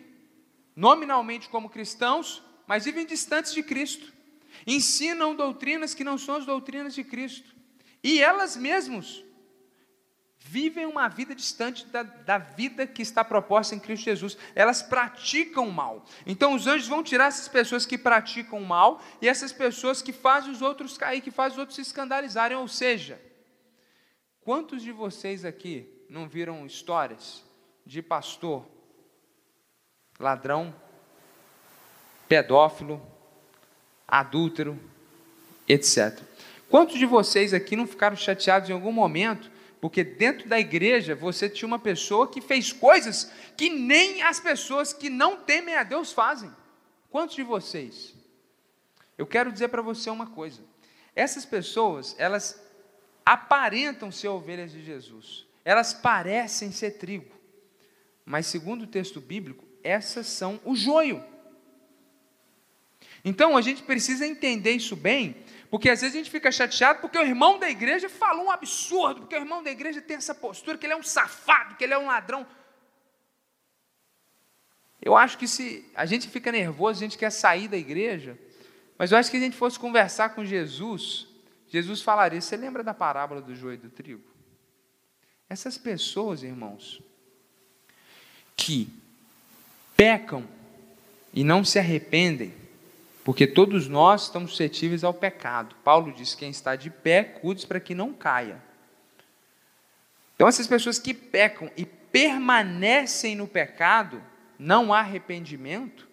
nominalmente 0.75 1.49
como 1.49 1.71
cristãos, 1.71 2.43
mas 2.66 2.85
vivem 2.85 3.07
distantes 3.07 3.52
de 3.52 3.62
Cristo. 3.62 4.12
Ensinam 4.66 5.35
doutrinas 5.35 5.94
que 5.94 6.05
não 6.05 6.18
são 6.18 6.37
as 6.37 6.46
doutrinas 6.46 6.94
de 6.94 7.05
Cristo. 7.05 7.55
E 8.02 8.20
elas 8.20 8.57
mesmas 8.57 9.24
vivem 10.38 10.87
uma 10.87 11.09
vida 11.09 11.35
distante 11.35 11.87
da, 11.87 12.05
da, 12.05 12.38
vida 12.38 12.87
que 12.87 13.02
está 13.02 13.24
proposta 13.24 13.74
em 13.74 13.81
Cristo 13.81 14.05
Jesus. 14.05 14.38
Elas 14.55 14.81
praticam 14.81 15.70
mal. 15.70 16.05
Então 16.24 16.55
os 16.55 16.66
anjos 16.66 16.87
vão 16.87 17.02
tirar 17.02 17.26
essas 17.26 17.48
pessoas 17.48 17.85
que 17.85 17.98
praticam 17.98 18.61
mal 18.61 19.02
e 19.20 19.29
essas 19.29 19.52
pessoas 19.52 20.00
que 20.00 20.12
fazem 20.12 20.52
os 20.52 20.62
outros 20.62 20.96
cair, 20.96 21.20
que 21.20 21.33
fazem 21.33 21.55
os 21.55 21.59
outros 21.59 21.76
se 21.76 21.83
escandalizarem. 21.83 22.57
Ou 22.57 22.68
seja, 22.68 23.20
quantos 24.40 24.83
de 24.83 24.92
vocês 24.92 25.44
aqui 25.44 25.88
não 26.09 26.29
viram 26.29 26.64
histórias 26.64 27.44
de 27.85 28.00
pastor, 28.00 28.64
ladrão, 30.18 30.74
pedófilo, 32.29 33.01
adúltero, 34.07 34.79
etc. 35.69 36.21
Quantos 36.69 36.99
de 36.99 37.07
vocês 37.07 37.55
aqui 37.55 37.77
não 37.77 37.87
ficaram 37.87 38.17
chateados 38.17 38.69
em 38.69 38.73
algum 38.73 38.93
momento 38.93 39.51
porque 39.81 40.03
dentro 40.03 40.49
da 40.49 40.59
igreja 40.59 41.15
você 41.15 41.49
tinha 41.49 41.67
uma 41.67 41.79
pessoa 41.79 42.29
que 42.29 42.41
fez 42.41 42.73
coisas 42.73 43.31
que 43.57 43.71
nem 43.71 44.23
as 44.23 44.41
pessoas 44.41 44.93
que 44.93 45.09
não 45.09 45.37
temem 45.37 45.77
a 45.77 45.83
Deus 45.83 46.12
fazem. 46.12 46.51
Quantos 47.11 47.37
de 47.37 47.43
vocês? 47.43 48.15
Eu 49.17 49.27
quero 49.27 49.53
dizer 49.53 49.69
para 49.69 49.83
você 49.83 50.11
uma 50.11 50.27
coisa. 50.27 50.61
Essas 51.15 51.47
pessoas, 51.47 52.15
elas 52.19 52.61
aparentam 53.25 54.11
ser 54.11 54.29
ovelhas 54.29 54.73
de 54.73 54.85
Jesus. 54.85 55.47
Elas 55.65 55.95
parecem 55.95 56.71
ser 56.73 56.93
trigo. 56.93 57.35
Mas 58.25 58.47
segundo 58.47 58.83
o 58.83 58.87
texto 58.87 59.21
bíblico, 59.21 59.65
essas 59.83 60.27
são 60.27 60.61
o 60.65 60.75
joio. 60.75 61.23
Então 63.29 63.57
a 63.57 63.61
gente 63.61 63.83
precisa 63.83 64.25
entender 64.25 64.71
isso 64.71 64.95
bem, 64.95 65.35
porque 65.69 65.91
às 65.91 66.01
vezes 66.01 66.15
a 66.15 66.19
gente 66.19 66.31
fica 66.31 66.53
chateado 66.53 67.01
porque 67.01 67.19
o 67.19 67.25
irmão 67.25 67.59
da 67.59 67.69
igreja 67.69 68.09
falou 68.09 68.47
um 68.47 68.51
absurdo, 68.53 69.23
porque 69.23 69.35
o 69.35 69.41
irmão 69.41 69.65
da 69.65 69.71
igreja 69.73 70.01
tem 70.01 70.17
essa 70.17 70.33
postura, 70.33 70.79
que 70.79 70.87
ele 70.87 70.93
é 70.93 70.97
um 70.97 71.03
safado, 71.03 71.75
que 71.75 71.83
ele 71.83 71.93
é 71.93 71.99
um 71.99 72.07
ladrão. 72.07 72.47
Eu 75.03 75.17
acho 75.17 75.37
que 75.39 75.49
se 75.49 75.85
a 75.97 76.07
gente 76.07 76.29
fica 76.29 76.53
nervoso, 76.53 77.01
a 77.01 77.05
gente 77.05 77.19
quer 77.19 77.31
sair 77.31 77.67
da 77.67 77.77
igreja, 77.77 78.39
mas 78.97 79.11
eu 79.11 79.19
acho 79.19 79.29
que 79.29 79.37
se 79.37 79.43
a 79.43 79.47
gente 79.47 79.57
fosse 79.57 79.77
conversar 79.77 80.29
com 80.29 80.45
Jesus, 80.45 81.27
Jesus 81.67 82.03
falaria: 82.03 82.41
Você 82.41 82.57
lembra 82.57 82.85
da 82.85 82.95
parábola 82.95 83.43
do 83.43 83.57
joio 83.57 83.75
e 83.75 83.79
do 83.79 83.91
trigo? 83.91 84.23
Essas 85.49 85.77
pessoas, 85.77 86.45
irmãos, 86.45 87.03
que 88.57 88.89
pecam 89.97 90.47
e 91.35 91.43
não 91.43 91.65
se 91.65 91.77
arrependem, 91.81 92.55
porque 93.27 93.45
todos 93.45 93.89
nós 93.89 94.27
estamos 94.27 94.53
suscetíveis 94.53 95.03
ao 95.03 95.12
pecado. 95.12 95.75
Paulo 95.83 96.12
diz: 96.12 96.33
quem 96.33 96.49
está 96.49 96.77
de 96.77 96.89
pé, 96.89 97.25
cuide 97.25 97.67
para 97.67 97.81
que 97.81 97.93
não 97.93 98.12
caia. 98.12 98.62
Então, 100.37 100.47
essas 100.47 100.69
pessoas 100.69 100.97
que 100.97 101.12
pecam 101.12 101.69
e 101.77 101.85
permanecem 101.85 103.35
no 103.35 103.49
pecado, 103.49 104.23
não 104.57 104.95
há 104.95 105.01
arrependimento, 105.01 106.09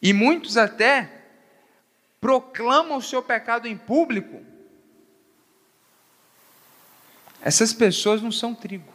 e 0.00 0.14
muitos 0.14 0.56
até 0.56 1.24
proclamam 2.22 2.96
o 2.96 3.02
seu 3.02 3.22
pecado 3.22 3.68
em 3.68 3.76
público, 3.76 4.42
essas 7.42 7.74
pessoas 7.74 8.22
não 8.22 8.32
são 8.32 8.54
trigo, 8.54 8.90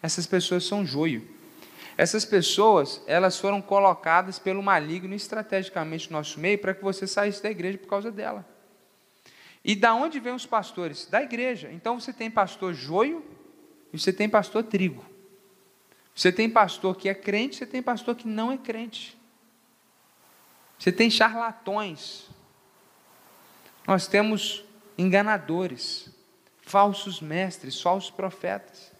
essas 0.00 0.28
pessoas 0.28 0.62
são 0.62 0.86
joio. 0.86 1.37
Essas 1.98 2.24
pessoas, 2.24 3.02
elas 3.08 3.40
foram 3.40 3.60
colocadas 3.60 4.38
pelo 4.38 4.62
maligno 4.62 5.16
estrategicamente 5.16 6.08
no 6.08 6.16
nosso 6.16 6.38
meio 6.38 6.56
para 6.56 6.72
que 6.72 6.80
você 6.80 7.08
saísse 7.08 7.42
da 7.42 7.50
igreja 7.50 7.76
por 7.76 7.88
causa 7.88 8.08
dela. 8.08 8.46
E 9.64 9.74
da 9.74 9.92
onde 9.92 10.20
vêm 10.20 10.32
os 10.32 10.46
pastores? 10.46 11.06
Da 11.06 11.20
igreja. 11.20 11.72
Então 11.72 11.98
você 11.98 12.12
tem 12.12 12.30
pastor 12.30 12.72
joio 12.72 13.26
e 13.92 13.98
você 13.98 14.12
tem 14.12 14.28
pastor 14.28 14.62
trigo. 14.62 15.04
Você 16.14 16.30
tem 16.30 16.48
pastor 16.48 16.96
que 16.96 17.08
é 17.08 17.14
crente, 17.14 17.56
você 17.56 17.66
tem 17.66 17.82
pastor 17.82 18.14
que 18.14 18.28
não 18.28 18.52
é 18.52 18.56
crente. 18.56 19.18
Você 20.78 20.92
tem 20.92 21.10
charlatões. 21.10 22.30
Nós 23.88 24.06
temos 24.06 24.64
enganadores, 24.96 26.10
falsos 26.62 27.20
mestres, 27.20 27.82
falsos 27.82 28.10
profetas. 28.12 28.92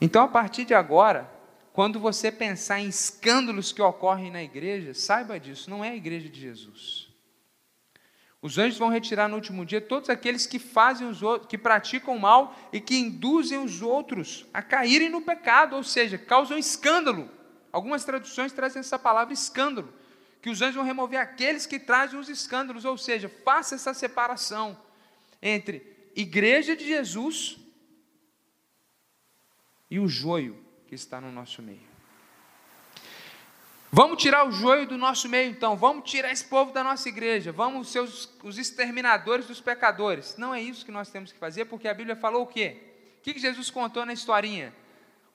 Então, 0.00 0.22
a 0.24 0.28
partir 0.28 0.64
de 0.64 0.74
agora, 0.74 1.30
quando 1.72 2.00
você 2.00 2.30
pensar 2.30 2.80
em 2.80 2.88
escândalos 2.88 3.72
que 3.72 3.82
ocorrem 3.82 4.30
na 4.30 4.42
igreja, 4.42 4.94
saiba 4.94 5.38
disso, 5.38 5.70
não 5.70 5.84
é 5.84 5.90
a 5.90 5.96
igreja 5.96 6.28
de 6.28 6.40
Jesus. 6.40 7.06
Os 8.40 8.58
anjos 8.58 8.78
vão 8.78 8.90
retirar 8.90 9.28
no 9.28 9.34
último 9.34 9.64
dia 9.64 9.80
todos 9.80 10.08
aqueles 10.08 10.46
que 10.46 10.58
fazem 10.58 11.08
os 11.08 11.22
outros, 11.22 11.48
que 11.48 11.58
praticam 11.58 12.18
mal 12.18 12.56
e 12.72 12.80
que 12.80 12.96
induzem 12.96 13.58
os 13.58 13.82
outros 13.82 14.46
a 14.54 14.62
caírem 14.62 15.08
no 15.08 15.22
pecado, 15.22 15.74
ou 15.76 15.82
seja, 15.82 16.16
causam 16.16 16.56
escândalo. 16.56 17.30
Algumas 17.72 18.04
traduções 18.04 18.52
trazem 18.52 18.80
essa 18.80 18.98
palavra 18.98 19.34
escândalo, 19.34 19.92
que 20.40 20.48
os 20.48 20.62
anjos 20.62 20.76
vão 20.76 20.84
remover 20.84 21.18
aqueles 21.18 21.66
que 21.66 21.78
trazem 21.78 22.18
os 22.20 22.28
escândalos, 22.28 22.84
ou 22.84 22.96
seja, 22.96 23.28
faça 23.44 23.74
essa 23.74 23.92
separação 23.92 24.78
entre 25.42 26.10
igreja 26.14 26.76
de 26.76 26.86
Jesus 26.86 27.58
e 29.90 29.98
o 29.98 30.08
joio 30.08 30.56
que 30.86 30.94
está 30.94 31.20
no 31.20 31.30
nosso 31.30 31.62
meio. 31.62 31.96
Vamos 33.90 34.20
tirar 34.20 34.46
o 34.46 34.50
joio 34.50 34.86
do 34.86 34.98
nosso 34.98 35.28
meio, 35.28 35.50
então. 35.50 35.76
Vamos 35.76 36.10
tirar 36.10 36.30
esse 36.30 36.44
povo 36.44 36.72
da 36.72 36.82
nossa 36.82 37.08
igreja. 37.08 37.52
Vamos 37.52 37.88
ser 37.88 38.00
os, 38.00 38.30
os 38.42 38.58
exterminadores 38.58 39.46
dos 39.46 39.60
pecadores. 39.60 40.36
Não 40.36 40.54
é 40.54 40.60
isso 40.60 40.84
que 40.84 40.92
nós 40.92 41.08
temos 41.08 41.32
que 41.32 41.38
fazer, 41.38 41.64
porque 41.66 41.88
a 41.88 41.94
Bíblia 41.94 42.16
falou 42.16 42.42
o 42.42 42.46
quê? 42.46 42.76
O 43.18 43.22
que 43.22 43.38
Jesus 43.38 43.70
contou 43.70 44.04
na 44.04 44.12
historinha? 44.12 44.74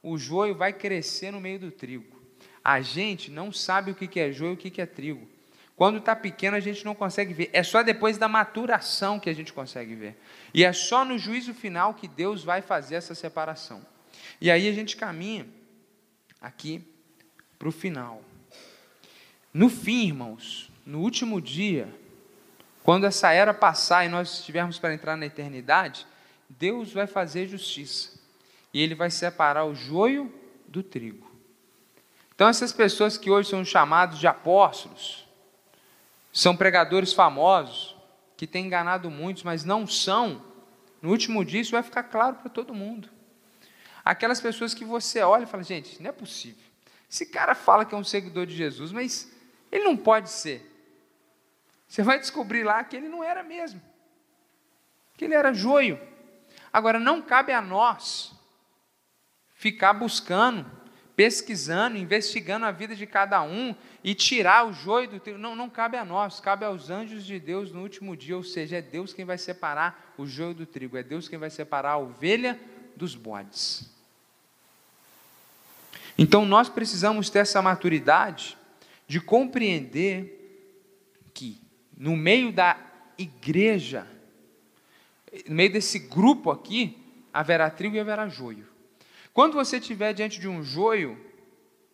O 0.03 0.17
joio 0.17 0.53
vai 0.53 0.73
crescer 0.73 1.31
no 1.31 1.39
meio 1.39 1.59
do 1.59 1.71
trigo. 1.71 2.21
A 2.63 2.81
gente 2.81 3.31
não 3.31 3.51
sabe 3.51 3.91
o 3.91 3.95
que 3.95 4.19
é 4.19 4.31
joio 4.31 4.51
e 4.51 4.53
o 4.53 4.57
que 4.57 4.81
é 4.81 4.85
trigo. 4.85 5.27
Quando 5.75 5.97
está 5.97 6.15
pequeno, 6.15 6.55
a 6.55 6.59
gente 6.59 6.85
não 6.85 6.93
consegue 6.93 7.33
ver. 7.33 7.49
É 7.53 7.63
só 7.63 7.81
depois 7.81 8.17
da 8.17 8.27
maturação 8.27 9.19
que 9.19 9.29
a 9.29 9.33
gente 9.33 9.51
consegue 9.51 9.95
ver. 9.95 10.21
E 10.53 10.63
é 10.63 10.71
só 10.71 11.03
no 11.03 11.17
juízo 11.17 11.55
final 11.55 11.95
que 11.95 12.07
Deus 12.07 12.43
vai 12.43 12.61
fazer 12.61 12.95
essa 12.95 13.15
separação. 13.15 13.83
E 14.41 14.49
aí 14.49 14.67
a 14.67 14.73
gente 14.73 14.97
caminha 14.97 15.45
aqui 16.41 16.83
para 17.59 17.69
o 17.69 17.71
final. 17.71 18.23
No 19.53 19.69
fim, 19.69 20.07
irmãos, 20.07 20.71
no 20.83 20.99
último 20.99 21.39
dia, 21.39 21.87
quando 22.83 23.05
essa 23.05 23.31
era 23.31 23.53
passar 23.53 24.03
e 24.03 24.09
nós 24.09 24.39
estivermos 24.39 24.79
para 24.79 24.95
entrar 24.95 25.15
na 25.15 25.27
eternidade, 25.27 26.07
Deus 26.49 26.91
vai 26.91 27.05
fazer 27.05 27.47
justiça. 27.47 28.19
e 28.73 28.81
ele 28.81 28.95
vai 28.95 29.11
separar 29.11 29.65
o 29.65 29.75
joio 29.75 30.33
do 30.65 30.81
trigo. 30.81 31.29
Então, 32.33 32.47
essas 32.47 32.71
pessoas 32.71 33.17
que 33.17 33.29
hoje 33.29 33.49
são 33.49 33.65
chamados 33.65 34.17
de 34.17 34.27
apóstolos, 34.27 35.27
são 36.31 36.55
pregadores 36.55 37.11
famosos, 37.11 37.97
que 38.37 38.47
têm 38.47 38.65
enganado 38.65 39.11
muitos, 39.11 39.43
mas 39.43 39.65
não 39.65 39.85
são, 39.85 40.41
no 41.01 41.09
último 41.09 41.43
dia 41.43 41.59
isso 41.59 41.73
vai 41.73 41.83
ficar 41.83 42.03
claro 42.03 42.37
para 42.37 42.49
todo 42.49 42.73
mundo. 42.73 43.09
Aquelas 44.03 44.41
pessoas 44.41 44.73
que 44.73 44.83
você 44.83 45.21
olha 45.21 45.43
e 45.43 45.47
fala, 45.47 45.63
gente, 45.63 46.01
não 46.01 46.09
é 46.09 46.13
possível. 46.13 46.63
Esse 47.09 47.25
cara 47.25 47.53
fala 47.53 47.85
que 47.85 47.93
é 47.93 47.97
um 47.97 48.03
seguidor 48.03 48.45
de 48.45 48.55
Jesus, 48.55 48.91
mas 48.91 49.31
ele 49.71 49.83
não 49.83 49.95
pode 49.95 50.29
ser. 50.29 50.67
Você 51.87 52.01
vai 52.03 52.19
descobrir 52.19 52.63
lá 52.63 52.83
que 52.83 52.95
ele 52.95 53.09
não 53.09 53.23
era 53.23 53.43
mesmo. 53.43 53.81
Que 55.17 55.25
ele 55.25 55.33
era 55.33 55.53
joio. 55.53 55.99
Agora, 56.71 56.99
não 56.99 57.21
cabe 57.21 57.51
a 57.51 57.61
nós 57.61 58.33
ficar 59.53 59.93
buscando, 59.93 60.65
pesquisando, 61.15 61.97
investigando 61.97 62.65
a 62.65 62.71
vida 62.71 62.95
de 62.95 63.05
cada 63.05 63.43
um 63.43 63.75
e 64.03 64.15
tirar 64.15 64.65
o 64.65 64.73
joio 64.73 65.09
do 65.09 65.19
trigo. 65.19 65.37
Não, 65.37 65.53
não 65.53 65.69
cabe 65.69 65.97
a 65.97 66.05
nós, 66.05 66.39
cabe 66.39 66.65
aos 66.65 66.89
anjos 66.89 67.25
de 67.25 67.39
Deus 67.39 67.71
no 67.71 67.81
último 67.81 68.15
dia. 68.15 68.37
Ou 68.37 68.43
seja, 68.43 68.77
é 68.77 68.81
Deus 68.81 69.13
quem 69.13 69.25
vai 69.25 69.37
separar 69.37 70.13
o 70.17 70.25
joio 70.25 70.53
do 70.53 70.65
trigo, 70.65 70.97
é 70.97 71.03
Deus 71.03 71.27
quem 71.27 71.37
vai 71.37 71.49
separar 71.49 71.91
a 71.91 71.97
ovelha 71.97 72.57
dos 72.95 73.15
bodes. 73.15 73.89
Então 76.17 76.45
nós 76.45 76.69
precisamos 76.69 77.29
ter 77.29 77.39
essa 77.39 77.61
maturidade 77.61 78.57
de 79.07 79.19
compreender 79.19 80.37
que 81.33 81.59
no 81.97 82.15
meio 82.15 82.51
da 82.51 82.77
igreja, 83.17 84.07
no 85.47 85.55
meio 85.55 85.71
desse 85.71 85.99
grupo 85.99 86.51
aqui, 86.51 86.97
haverá 87.33 87.69
trigo 87.69 87.95
e 87.95 87.99
haverá 87.99 88.27
joio. 88.27 88.67
Quando 89.33 89.53
você 89.53 89.77
estiver 89.77 90.13
diante 90.13 90.39
de 90.39 90.47
um 90.47 90.63
joio, 90.63 91.17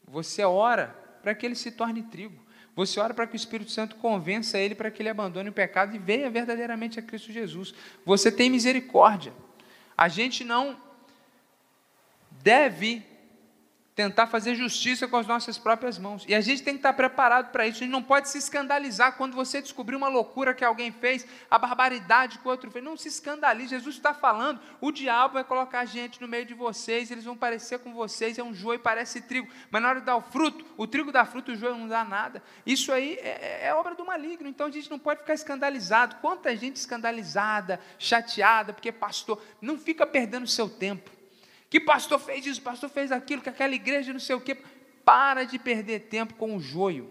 você 0.07 0.43
ora 0.43 0.87
para 1.21 1.35
que 1.35 1.45
ele 1.45 1.55
se 1.55 1.71
torne 1.71 2.03
trigo. 2.03 2.47
Você 2.75 2.99
ora 2.99 3.13
para 3.13 3.25
que 3.25 3.33
o 3.33 3.35
Espírito 3.35 3.71
Santo 3.71 3.95
convença 3.95 4.59
ele 4.59 4.75
para 4.75 4.91
que 4.91 5.01
ele 5.01 5.09
abandone 5.09 5.49
o 5.49 5.53
pecado 5.53 5.95
e 5.95 5.99
venha 5.99 6.29
verdadeiramente 6.29 6.99
a 6.99 7.01
Cristo 7.01 7.31
Jesus. 7.31 7.73
Você 8.05 8.31
tem 8.31 8.49
misericórdia. 8.49 9.33
A 9.97 10.07
gente 10.07 10.43
não 10.43 10.77
deve 12.47 13.05
tentar 13.93 14.27
fazer 14.27 14.55
justiça 14.55 15.05
com 15.05 15.17
as 15.17 15.27
nossas 15.27 15.57
próprias 15.57 15.97
mãos. 15.97 16.23
E 16.27 16.33
a 16.33 16.39
gente 16.39 16.63
tem 16.63 16.75
que 16.75 16.79
estar 16.79 16.93
preparado 16.93 17.51
para 17.51 17.67
isso. 17.67 17.77
A 17.77 17.79
gente 17.79 17.91
não 17.91 18.01
pode 18.01 18.29
se 18.29 18.37
escandalizar 18.37 19.17
quando 19.17 19.35
você 19.35 19.61
descobrir 19.61 19.97
uma 19.97 20.07
loucura 20.07 20.53
que 20.53 20.63
alguém 20.63 20.91
fez, 20.91 21.25
a 21.51 21.57
barbaridade 21.57 22.39
que 22.39 22.47
o 22.47 22.51
outro 22.51 22.71
fez. 22.71 22.85
Não 22.85 22.95
se 22.95 23.09
escandalize. 23.09 23.69
Jesus 23.69 23.95
está 23.95 24.13
falando. 24.13 24.61
O 24.79 24.93
diabo 24.93 25.33
vai 25.33 25.43
colocar 25.43 25.83
gente 25.83 26.21
no 26.21 26.27
meio 26.27 26.45
de 26.45 26.53
vocês, 26.53 27.11
eles 27.11 27.25
vão 27.25 27.35
parecer 27.35 27.79
com 27.79 27.91
vocês. 27.91 28.37
É 28.37 28.43
um 28.43 28.53
joio, 28.53 28.79
parece 28.79 29.19
trigo. 29.19 29.49
Mas 29.69 29.81
na 29.81 29.89
hora 29.89 29.99
de 29.99 30.05
dar 30.05 30.15
o 30.15 30.21
fruto, 30.21 30.63
o 30.77 30.87
trigo 30.87 31.11
dá 31.11 31.25
fruto, 31.25 31.51
o 31.51 31.55
joio 31.55 31.75
não 31.75 31.87
dá 31.87 32.05
nada. 32.05 32.41
Isso 32.65 32.93
aí 32.93 33.15
é, 33.15 33.67
é 33.67 33.73
obra 33.73 33.93
do 33.93 34.05
maligno. 34.05 34.47
Então 34.47 34.67
a 34.67 34.71
gente 34.71 34.89
não 34.89 34.99
pode 34.99 35.19
ficar 35.19 35.33
escandalizado. 35.33 36.17
Quanta 36.21 36.55
gente 36.55 36.77
escandalizada, 36.77 37.81
chateada, 37.99 38.71
porque 38.71 38.91
pastor, 38.91 39.41
não 39.59 39.77
fica 39.77 40.07
perdendo 40.07 40.47
seu 40.47 40.69
tempo. 40.69 41.16
Que 41.69 41.79
pastor 41.79 42.19
fez 42.19 42.45
isso, 42.45 42.61
pastor 42.61 42.89
fez 42.89 43.11
aquilo, 43.11 43.41
que 43.41 43.49
aquela 43.49 43.75
igreja 43.75 44.13
não 44.13 44.19
sei 44.19 44.35
o 44.35 44.41
quê. 44.41 44.57
Para 45.03 45.43
de 45.43 45.57
perder 45.57 46.01
tempo 46.01 46.33
com 46.35 46.55
o 46.55 46.59
joio. 46.59 47.09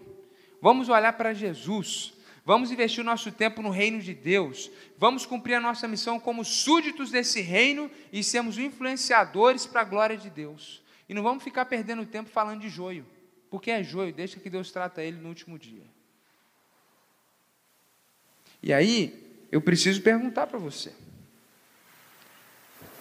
Vamos 0.61 0.89
olhar 0.89 1.13
para 1.13 1.33
Jesus. 1.33 2.13
Vamos 2.45 2.71
investir 2.71 3.01
o 3.01 3.05
nosso 3.05 3.31
tempo 3.31 3.61
no 3.61 3.69
reino 3.69 3.99
de 3.99 4.13
Deus. 4.13 4.71
Vamos 4.97 5.25
cumprir 5.25 5.55
a 5.55 5.59
nossa 5.59 5.87
missão 5.87 6.19
como 6.19 6.45
súditos 6.45 7.11
desse 7.11 7.41
reino 7.41 7.91
e 8.11 8.23
sermos 8.23 8.57
influenciadores 8.57 9.65
para 9.65 9.81
a 9.81 9.83
glória 9.83 10.15
de 10.15 10.29
Deus. 10.29 10.81
E 11.09 11.13
não 11.13 11.21
vamos 11.21 11.43
ficar 11.43 11.65
perdendo 11.65 12.05
tempo 12.05 12.29
falando 12.29 12.61
de 12.61 12.69
joio. 12.69 13.05
Porque 13.49 13.69
é 13.69 13.83
joio, 13.83 14.13
deixa 14.13 14.39
que 14.39 14.49
Deus 14.49 14.71
trata 14.71 15.03
ele 15.03 15.17
no 15.17 15.29
último 15.29 15.59
dia. 15.59 15.83
E 18.63 18.73
aí, 18.73 19.45
eu 19.51 19.61
preciso 19.61 20.01
perguntar 20.01 20.47
para 20.47 20.57
você: 20.57 20.93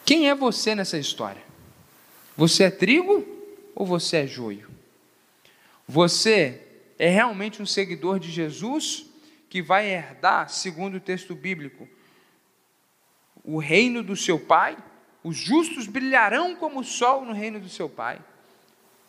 quem 0.04 0.28
é 0.28 0.34
você 0.34 0.74
nessa 0.74 0.98
história? 0.98 1.45
Você 2.36 2.64
é 2.64 2.70
trigo 2.70 3.26
ou 3.74 3.86
você 3.86 4.18
é 4.18 4.26
joio? 4.26 4.70
Você 5.88 6.60
é 6.98 7.08
realmente 7.08 7.62
um 7.62 7.66
seguidor 7.66 8.18
de 8.18 8.30
Jesus 8.30 9.06
que 9.48 9.62
vai 9.62 9.88
herdar, 9.88 10.48
segundo 10.50 10.96
o 10.96 11.00
texto 11.00 11.34
bíblico, 11.34 11.88
o 13.42 13.58
reino 13.58 14.02
do 14.02 14.16
seu 14.16 14.38
Pai? 14.38 14.76
Os 15.24 15.36
justos 15.36 15.86
brilharão 15.86 16.54
como 16.56 16.80
o 16.80 16.84
sol 16.84 17.24
no 17.24 17.32
reino 17.32 17.58
do 17.58 17.68
seu 17.68 17.88
Pai. 17.88 18.20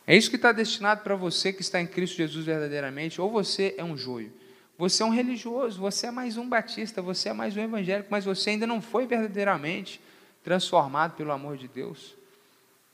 É 0.06 0.16
isso 0.16 0.30
que 0.30 0.38
está 0.38 0.54
destinado 0.54 1.02
para 1.02 1.16
você 1.16 1.52
que 1.52 1.62
está 1.62 1.82
em 1.82 1.88
Cristo 1.88 2.16
Jesus 2.16 2.46
verdadeiramente, 2.46 3.20
ou 3.20 3.30
você 3.30 3.76
é 3.78 3.84
um 3.84 3.98
joio. 3.98 4.32
Você 4.78 5.04
é 5.04 5.06
um 5.06 5.10
religioso, 5.10 5.82
você 5.82 6.08
é 6.08 6.12
mais 6.12 6.38
um 6.38 6.48
batista, 6.48 7.02
você 7.02 7.30
é 7.30 7.34
mais 7.34 7.58
um 7.58 7.62
evangélico, 7.62 8.08
mas 8.10 8.24
você 8.24 8.52
ainda 8.52 8.66
não 8.66 8.82
foi 8.82 9.06
verdadeiramente 9.06 10.00
transformado 10.44 11.16
pelo 11.16 11.32
amor 11.32 11.58
de 11.58 11.68
Deus. 11.68 12.16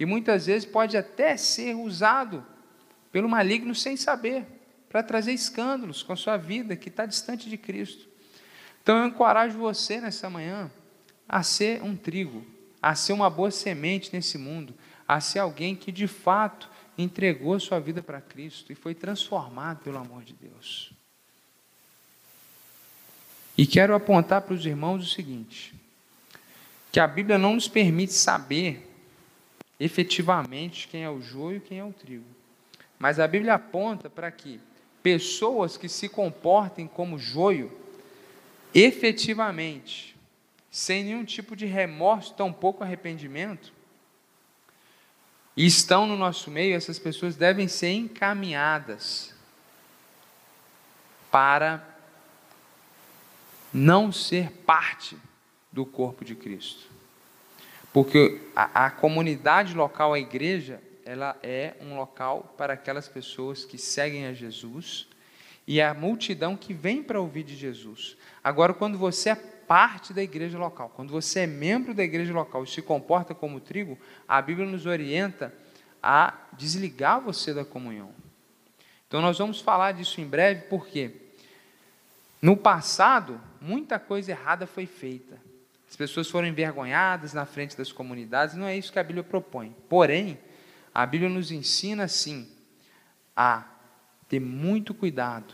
E 0.04 0.06
muitas 0.06 0.48
vezes 0.48 0.66
pode 0.66 0.98
até 0.98 1.38
ser 1.38 1.76
usado 1.76 2.46
pelo 3.10 3.30
maligno 3.30 3.74
sem 3.74 3.96
saber, 3.96 4.46
para 4.90 5.02
trazer 5.02 5.32
escândalos 5.32 6.04
com 6.04 6.12
a 6.12 6.18
sua 6.18 6.36
vida 6.36 6.76
que 6.76 6.90
está 6.90 7.06
distante 7.06 7.50
de 7.50 7.58
Cristo. 7.58 8.10
Então 8.82 8.98
eu 8.98 9.08
encorajo 9.08 9.58
você 9.58 10.02
nessa 10.02 10.30
manhã 10.30 10.70
a 11.26 11.42
ser 11.42 11.82
um 11.82 11.96
trigo, 11.96 12.46
a 12.82 12.94
ser 12.96 13.14
uma 13.14 13.30
boa 13.30 13.50
semente 13.50 14.10
nesse 14.12 14.38
mundo, 14.38 14.76
a 15.08 15.22
ser 15.22 15.40
alguém 15.40 15.74
que 15.74 15.90
de 15.90 16.06
fato 16.06 16.70
entregou 16.98 17.58
sua 17.58 17.80
vida 17.80 18.04
para 18.04 18.20
Cristo 18.20 18.74
e 18.74 18.76
foi 18.76 18.94
transformado 18.94 19.84
pelo 19.86 20.00
amor 20.00 20.22
de 20.26 20.34
Deus. 20.34 20.92
E 23.58 23.66
quero 23.66 23.96
apontar 23.96 24.42
para 24.42 24.54
os 24.54 24.66
irmãos 24.66 25.02
o 25.02 25.10
seguinte: 25.10 25.74
que 26.92 27.00
a 27.00 27.08
Bíblia 27.08 27.38
não 27.38 27.56
nos 27.56 27.70
permite 27.70 28.12
saber 28.12 28.90
efetivamente 29.84 30.88
quem 30.88 31.04
é 31.04 31.10
o 31.10 31.22
joio 31.22 31.58
e 31.58 31.62
quem 31.62 31.80
é 31.80 31.84
o 31.84 31.92
trigo. 31.92 32.26
Mas 32.98 33.20
a 33.20 33.28
Bíblia 33.28 33.56
aponta 33.56 34.10
para 34.10 34.32
que 34.32 34.60
pessoas 35.02 35.76
que 35.76 35.90
se 35.90 36.08
comportem 36.08 36.88
como 36.88 37.20
joio, 37.20 37.70
efetivamente, 38.74 40.16
sem 40.72 41.04
nenhum 41.04 41.26
tipo 41.26 41.54
de 41.56 41.66
remorso, 41.66 42.34
tampouco 42.34 42.82
arrependimento, 42.84 43.74
e 45.56 45.66
estão 45.66 46.08
no 46.08 46.18
nosso 46.18 46.50
meio, 46.50 46.76
essas 46.76 46.98
pessoas 46.98 47.36
devem 47.36 47.68
ser 47.68 47.92
encaminhadas 47.92 49.36
para 51.30 51.86
não 53.74 54.12
ser 54.12 54.50
parte 54.50 55.18
do 55.72 55.86
corpo 55.86 56.24
de 56.24 56.36
Cristo. 56.36 56.93
Porque 57.94 58.42
a, 58.56 58.88
a 58.88 58.92
comunidade 58.92 59.76
local, 59.76 60.14
a 60.14 60.20
igreja, 60.20 60.82
ela 61.06 61.38
é 61.44 61.76
um 61.80 61.96
local 61.96 62.54
para 62.58 62.74
aquelas 62.74 63.08
pessoas 63.08 63.64
que 63.64 63.78
seguem 63.78 64.26
a 64.26 64.34
Jesus 64.34 65.08
e 65.68 65.80
a 65.80 65.94
multidão 65.94 66.58
que 66.58 66.74
vem 66.74 67.04
para 67.04 67.22
ouvir 67.22 67.44
de 67.44 67.56
Jesus. 67.56 68.18
Agora, 68.44 68.74
quando 68.74 68.98
você 68.98 69.30
é 69.30 69.36
parte 69.36 70.12
da 70.12 70.24
igreja 70.24 70.58
local, 70.58 70.92
quando 70.96 71.12
você 71.12 71.42
é 71.42 71.48
membro 71.48 71.94
da 71.94 72.04
igreja 72.04 72.34
local 72.34 72.64
e 72.64 72.68
se 72.68 72.82
comporta 72.82 73.36
como 73.36 73.60
trigo, 73.60 73.98
a 74.28 74.42
Bíblia 74.42 74.68
nos 74.68 74.86
orienta 74.86 75.54
a 76.02 76.34
desligar 76.54 77.22
você 77.22 77.54
da 77.54 77.64
comunhão. 77.64 78.12
Então, 79.08 79.22
nós 79.22 79.38
vamos 79.38 79.62
falar 79.62 79.94
disso 79.94 80.20
em 80.20 80.28
breve, 80.28 80.64
porque 80.64 81.12
no 82.42 82.58
passado, 82.58 83.40
muita 83.62 84.00
coisa 84.00 84.32
errada 84.32 84.66
foi 84.66 84.86
feita. 84.86 85.40
As 85.90 85.96
pessoas 85.96 86.30
foram 86.30 86.48
envergonhadas 86.48 87.34
na 87.34 87.46
frente 87.46 87.78
das 87.78 87.92
comunidades, 87.92 88.56
não 88.56 88.66
é 88.66 88.76
isso 88.76 88.92
que 88.92 89.00
a 89.00 89.04
Bíblia 89.04 89.24
propõe. 89.24 89.76
Porém, 89.88 90.40
a 90.94 91.06
Bíblia 91.06 91.30
nos 91.30 91.52
ensina, 91.52 92.08
sim, 92.08 92.48
a 93.36 93.66
ter 94.28 94.40
muito 94.40 94.94
cuidado 94.94 95.54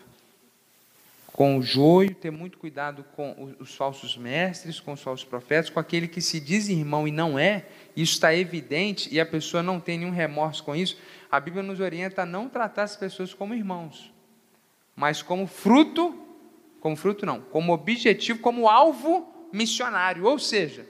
com 1.39 1.58
o 1.58 1.62
joio, 1.62 2.13
ter 2.13 2.32
muito 2.32 2.58
cuidado 2.58 3.02
com 3.15 3.54
os 3.60 3.74
falsos 3.74 4.18
mestres, 4.18 4.82
com 4.82 4.92
os 4.92 5.02
falsos 5.02 5.26
profetas, 5.26 5.70
com 5.70 5.80
aquele 5.80 6.06
que 6.06 6.20
se 6.20 6.38
diz 6.38 6.68
irmão 6.68 7.08
e 7.08 7.12
não 7.12 7.39
é, 7.39 7.65
isso 7.96 8.12
está 8.12 8.36
evidente 8.36 9.08
e 9.10 9.22
a 9.22 9.26
pessoa 9.26 9.63
não 9.63 9.80
tem 9.80 10.00
nenhum 10.00 10.12
remorso 10.12 10.62
com 10.63 10.76
isso. 10.76 10.98
A 11.32 11.39
Bíblia 11.39 11.63
nos 11.63 11.80
orienta 11.80 12.24
a 12.24 12.26
não 12.26 12.50
tratar 12.50 12.84
as 12.84 12.98
pessoas 12.98 13.34
como 13.34 13.54
irmãos, 13.54 14.13
mas 14.94 15.22
como 15.22 15.48
fruto, 15.48 16.13
como 16.82 16.98
fruto 16.98 17.26
não, 17.26 17.39
como 17.39 17.72
objetivo, 17.72 18.39
como 18.39 18.68
alvo 18.68 19.38
missionário. 19.52 20.26
Ou 20.26 20.40
seja, 20.40 20.86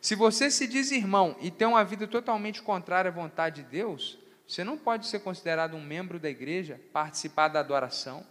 se 0.00 0.14
você 0.14 0.50
se 0.50 0.66
diz 0.66 0.90
irmão 0.90 1.36
e 1.40 1.50
tem 1.50 1.66
uma 1.66 1.84
vida 1.84 2.06
totalmente 2.06 2.62
contrária 2.62 3.10
à 3.10 3.12
vontade 3.12 3.62
de 3.62 3.68
Deus, 3.70 4.18
você 4.46 4.62
não 4.62 4.76
pode 4.76 5.06
ser 5.06 5.20
considerado 5.20 5.74
um 5.74 5.82
membro 5.82 6.18
da 6.18 6.28
igreja, 6.28 6.80
participar 6.92 7.48
da 7.48 7.60
adoração, 7.60 8.26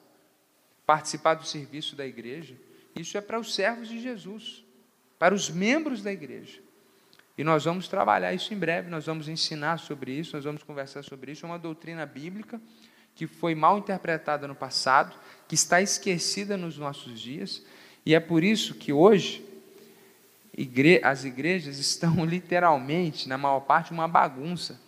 participar 0.86 1.34
do 1.34 1.46
serviço 1.46 1.96
da 1.96 2.06
igreja. 2.06 2.56
Isso 2.96 3.18
é 3.18 3.22
para 3.22 3.40
os 3.40 3.56
servos 3.56 3.88
de 3.88 4.00
Jesus, 4.00 4.64
para 5.18 5.34
os 5.34 5.50
membros 5.50 6.04
da 6.04 6.12
igreja. 6.12 6.62
E 7.36 7.44
nós 7.44 7.66
vamos 7.66 7.88
trabalhar 7.88 8.32
isso 8.34 8.54
em 8.54 8.58
breve, 8.58 8.92
nós 8.92 9.08
vamos 9.08 9.28
ensinar 9.28 9.78
sobre 9.80 10.12
isso, 10.12 10.36
nós 10.36 10.46
vamos 10.46 10.62
conversar 10.62 11.04
sobre 11.04 11.32
isso. 11.32 11.46
É 11.46 11.50
uma 11.50 11.58
doutrina 11.58 12.06
bíblica 12.06 12.62
que 13.16 13.26
foi 13.26 13.56
mal 13.56 13.78
interpretada 13.78 14.48
no 14.48 14.56
passado, 14.56 15.16
que 15.48 15.56
está 15.56 15.82
esquecida 15.82 16.58
nos 16.58 16.78
nossos 16.78 17.20
dias, 17.20 17.64
e 18.06 18.14
é 18.14 18.20
por 18.20 18.44
isso 18.44 18.76
que 18.76 18.92
hoje 18.92 19.44
igre 20.56 21.02
as 21.04 21.24
igrejas 21.24 21.78
estão 21.80 22.24
literalmente, 22.26 23.28
na 23.28 23.38
maior 23.38 23.62
parte, 23.62 23.92
uma 23.92 24.08
bagunça, 24.08 24.80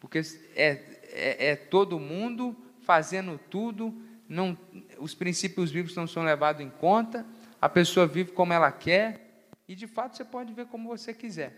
porque 0.00 0.20
é, 0.54 0.80
é, 1.12 1.48
é 1.48 1.56
todo 1.56 1.98
mundo 1.98 2.56
fazendo 2.82 3.38
tudo, 3.50 3.94
não, 4.28 4.56
os 4.98 5.14
princípios 5.14 5.70
bíblicos 5.70 5.96
não 5.96 6.06
são 6.06 6.22
levados 6.22 6.62
em 6.62 6.70
conta, 6.70 7.26
a 7.60 7.68
pessoa 7.68 8.06
vive 8.06 8.32
como 8.32 8.52
ela 8.52 8.70
quer, 8.70 9.48
e 9.68 9.74
de 9.74 9.86
fato 9.86 10.16
você 10.16 10.24
pode 10.24 10.52
ver 10.52 10.66
como 10.66 10.88
você 10.88 11.12
quiser, 11.12 11.54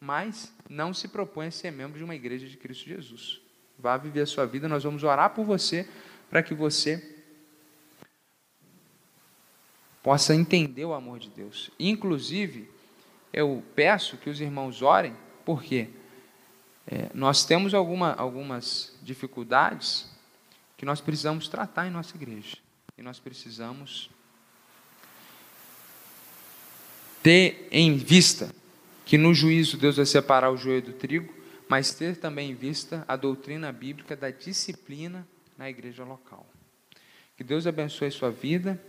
mas 0.00 0.52
não 0.68 0.92
se 0.92 1.08
propõe 1.08 1.46
a 1.46 1.50
ser 1.50 1.70
membro 1.70 1.98
de 1.98 2.04
uma 2.04 2.14
igreja 2.14 2.46
de 2.46 2.56
Cristo 2.56 2.86
Jesus. 2.86 3.40
Vá 3.78 3.96
viver 3.96 4.22
a 4.22 4.26
sua 4.26 4.46
vida, 4.46 4.68
nós 4.68 4.84
vamos 4.84 5.02
orar 5.04 5.30
por 5.30 5.44
você, 5.44 5.88
para 6.28 6.42
que 6.42 6.52
você 6.52 7.16
possa 10.02 10.34
entender 10.34 10.84
o 10.84 10.92
amor 10.92 11.18
de 11.18 11.30
Deus. 11.30 11.70
Inclusive, 11.78 12.68
eu 13.32 13.62
peço 13.74 14.16
que 14.16 14.28
os 14.28 14.40
irmãos 14.40 14.82
orem, 14.82 15.14
porque 15.44 15.88
é, 16.86 17.10
nós 17.14 17.44
temos 17.44 17.74
alguma, 17.74 18.12
algumas 18.14 18.96
dificuldades 19.02 20.10
que 20.76 20.84
nós 20.84 21.00
precisamos 21.00 21.48
tratar 21.48 21.86
em 21.86 21.90
nossa 21.90 22.16
igreja. 22.16 22.56
E 22.96 23.02
nós 23.02 23.18
precisamos 23.18 24.10
ter 27.22 27.68
em 27.70 27.96
vista 27.96 28.52
que 29.04 29.18
no 29.18 29.34
juízo 29.34 29.76
Deus 29.76 29.96
vai 29.96 30.06
separar 30.06 30.50
o 30.50 30.56
joio 30.56 30.82
do 30.82 30.92
trigo, 30.92 31.32
mas 31.68 31.94
ter 31.94 32.16
também 32.16 32.50
em 32.50 32.54
vista 32.54 33.04
a 33.06 33.14
doutrina 33.14 33.70
bíblica 33.70 34.16
da 34.16 34.30
disciplina 34.30 35.26
na 35.56 35.70
igreja 35.70 36.04
local. 36.04 36.46
Que 37.36 37.44
Deus 37.44 37.66
abençoe 37.66 38.10
sua 38.10 38.30
vida, 38.30 38.82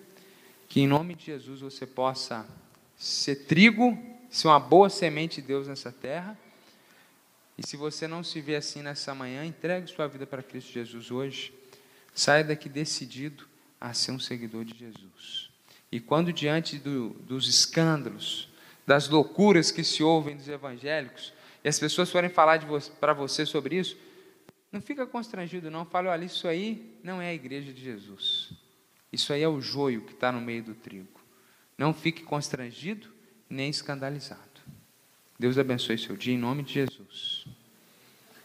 que 0.68 0.82
em 0.82 0.88
nome 0.88 1.16
de 1.16 1.26
Jesus 1.26 1.62
você 1.62 1.86
possa 1.86 2.48
ser 2.98 3.46
trigo, 3.46 3.98
ser 4.32 4.48
uma 4.48 4.60
boa 4.60 4.90
semente 4.90 5.42
de 5.42 5.48
Deus 5.48 5.68
nessa 5.68 5.92
terra. 5.92 6.40
E 7.58 7.68
se 7.68 7.76
você 7.76 8.08
não 8.08 8.24
se 8.24 8.40
vê 8.40 8.56
assim 8.56 8.82
nessa 8.82 9.14
manhã, 9.14 9.46
entregue 9.46 9.88
sua 9.88 10.08
vida 10.08 10.26
para 10.26 10.42
Cristo 10.42 10.72
Jesus 10.72 11.12
hoje. 11.12 11.54
Saia 12.16 12.44
daqui 12.44 12.70
decidido 12.70 13.46
a 13.80 13.94
ser 13.94 14.12
um 14.12 14.20
seguidor 14.20 14.64
de 14.64 14.78
Jesus. 14.78 15.52
E 15.92 16.00
quando 16.00 16.32
diante 16.32 16.78
do, 16.78 17.10
dos 17.10 17.48
escândalos, 17.50 18.48
das 18.88 19.10
loucuras 19.10 19.70
que 19.70 19.84
se 19.84 20.02
ouvem 20.02 20.38
dos 20.38 20.48
evangélicos, 20.48 21.34
e 21.64 21.68
as 21.68 21.78
pessoas 21.78 22.10
forem 22.10 22.30
falar 22.30 22.60
vo 22.60 22.80
para 23.00 23.14
você 23.14 23.46
sobre 23.46 23.78
isso, 23.78 23.98
não 24.72 24.82
fica 24.82 25.06
constrangido 25.06 25.70
não, 25.70 25.86
fale, 25.86 26.08
olha, 26.08 26.24
isso 26.24 26.48
aí 26.48 26.98
não 27.04 27.22
é 27.22 27.30
a 27.30 27.34
igreja 27.34 27.74
de 27.74 27.84
Jesus. 27.84 28.54
Isso 29.12 29.34
aí 29.34 29.44
é 29.44 29.50
o 29.50 29.60
joio 29.60 30.02
que 30.02 30.14
está 30.14 30.32
no 30.32 30.40
meio 30.40 30.64
do 30.64 30.74
trigo. 30.74 31.20
Não 31.78 31.94
fique 31.94 32.24
constrangido 32.24 33.11
nem 33.52 33.70
escandalizado. 33.70 34.40
Deus 35.38 35.58
abençoe 35.58 35.98
seu 35.98 36.16
dia 36.16 36.34
em 36.34 36.38
nome 36.38 36.64
de 36.64 36.74
Jesus. 36.74 37.46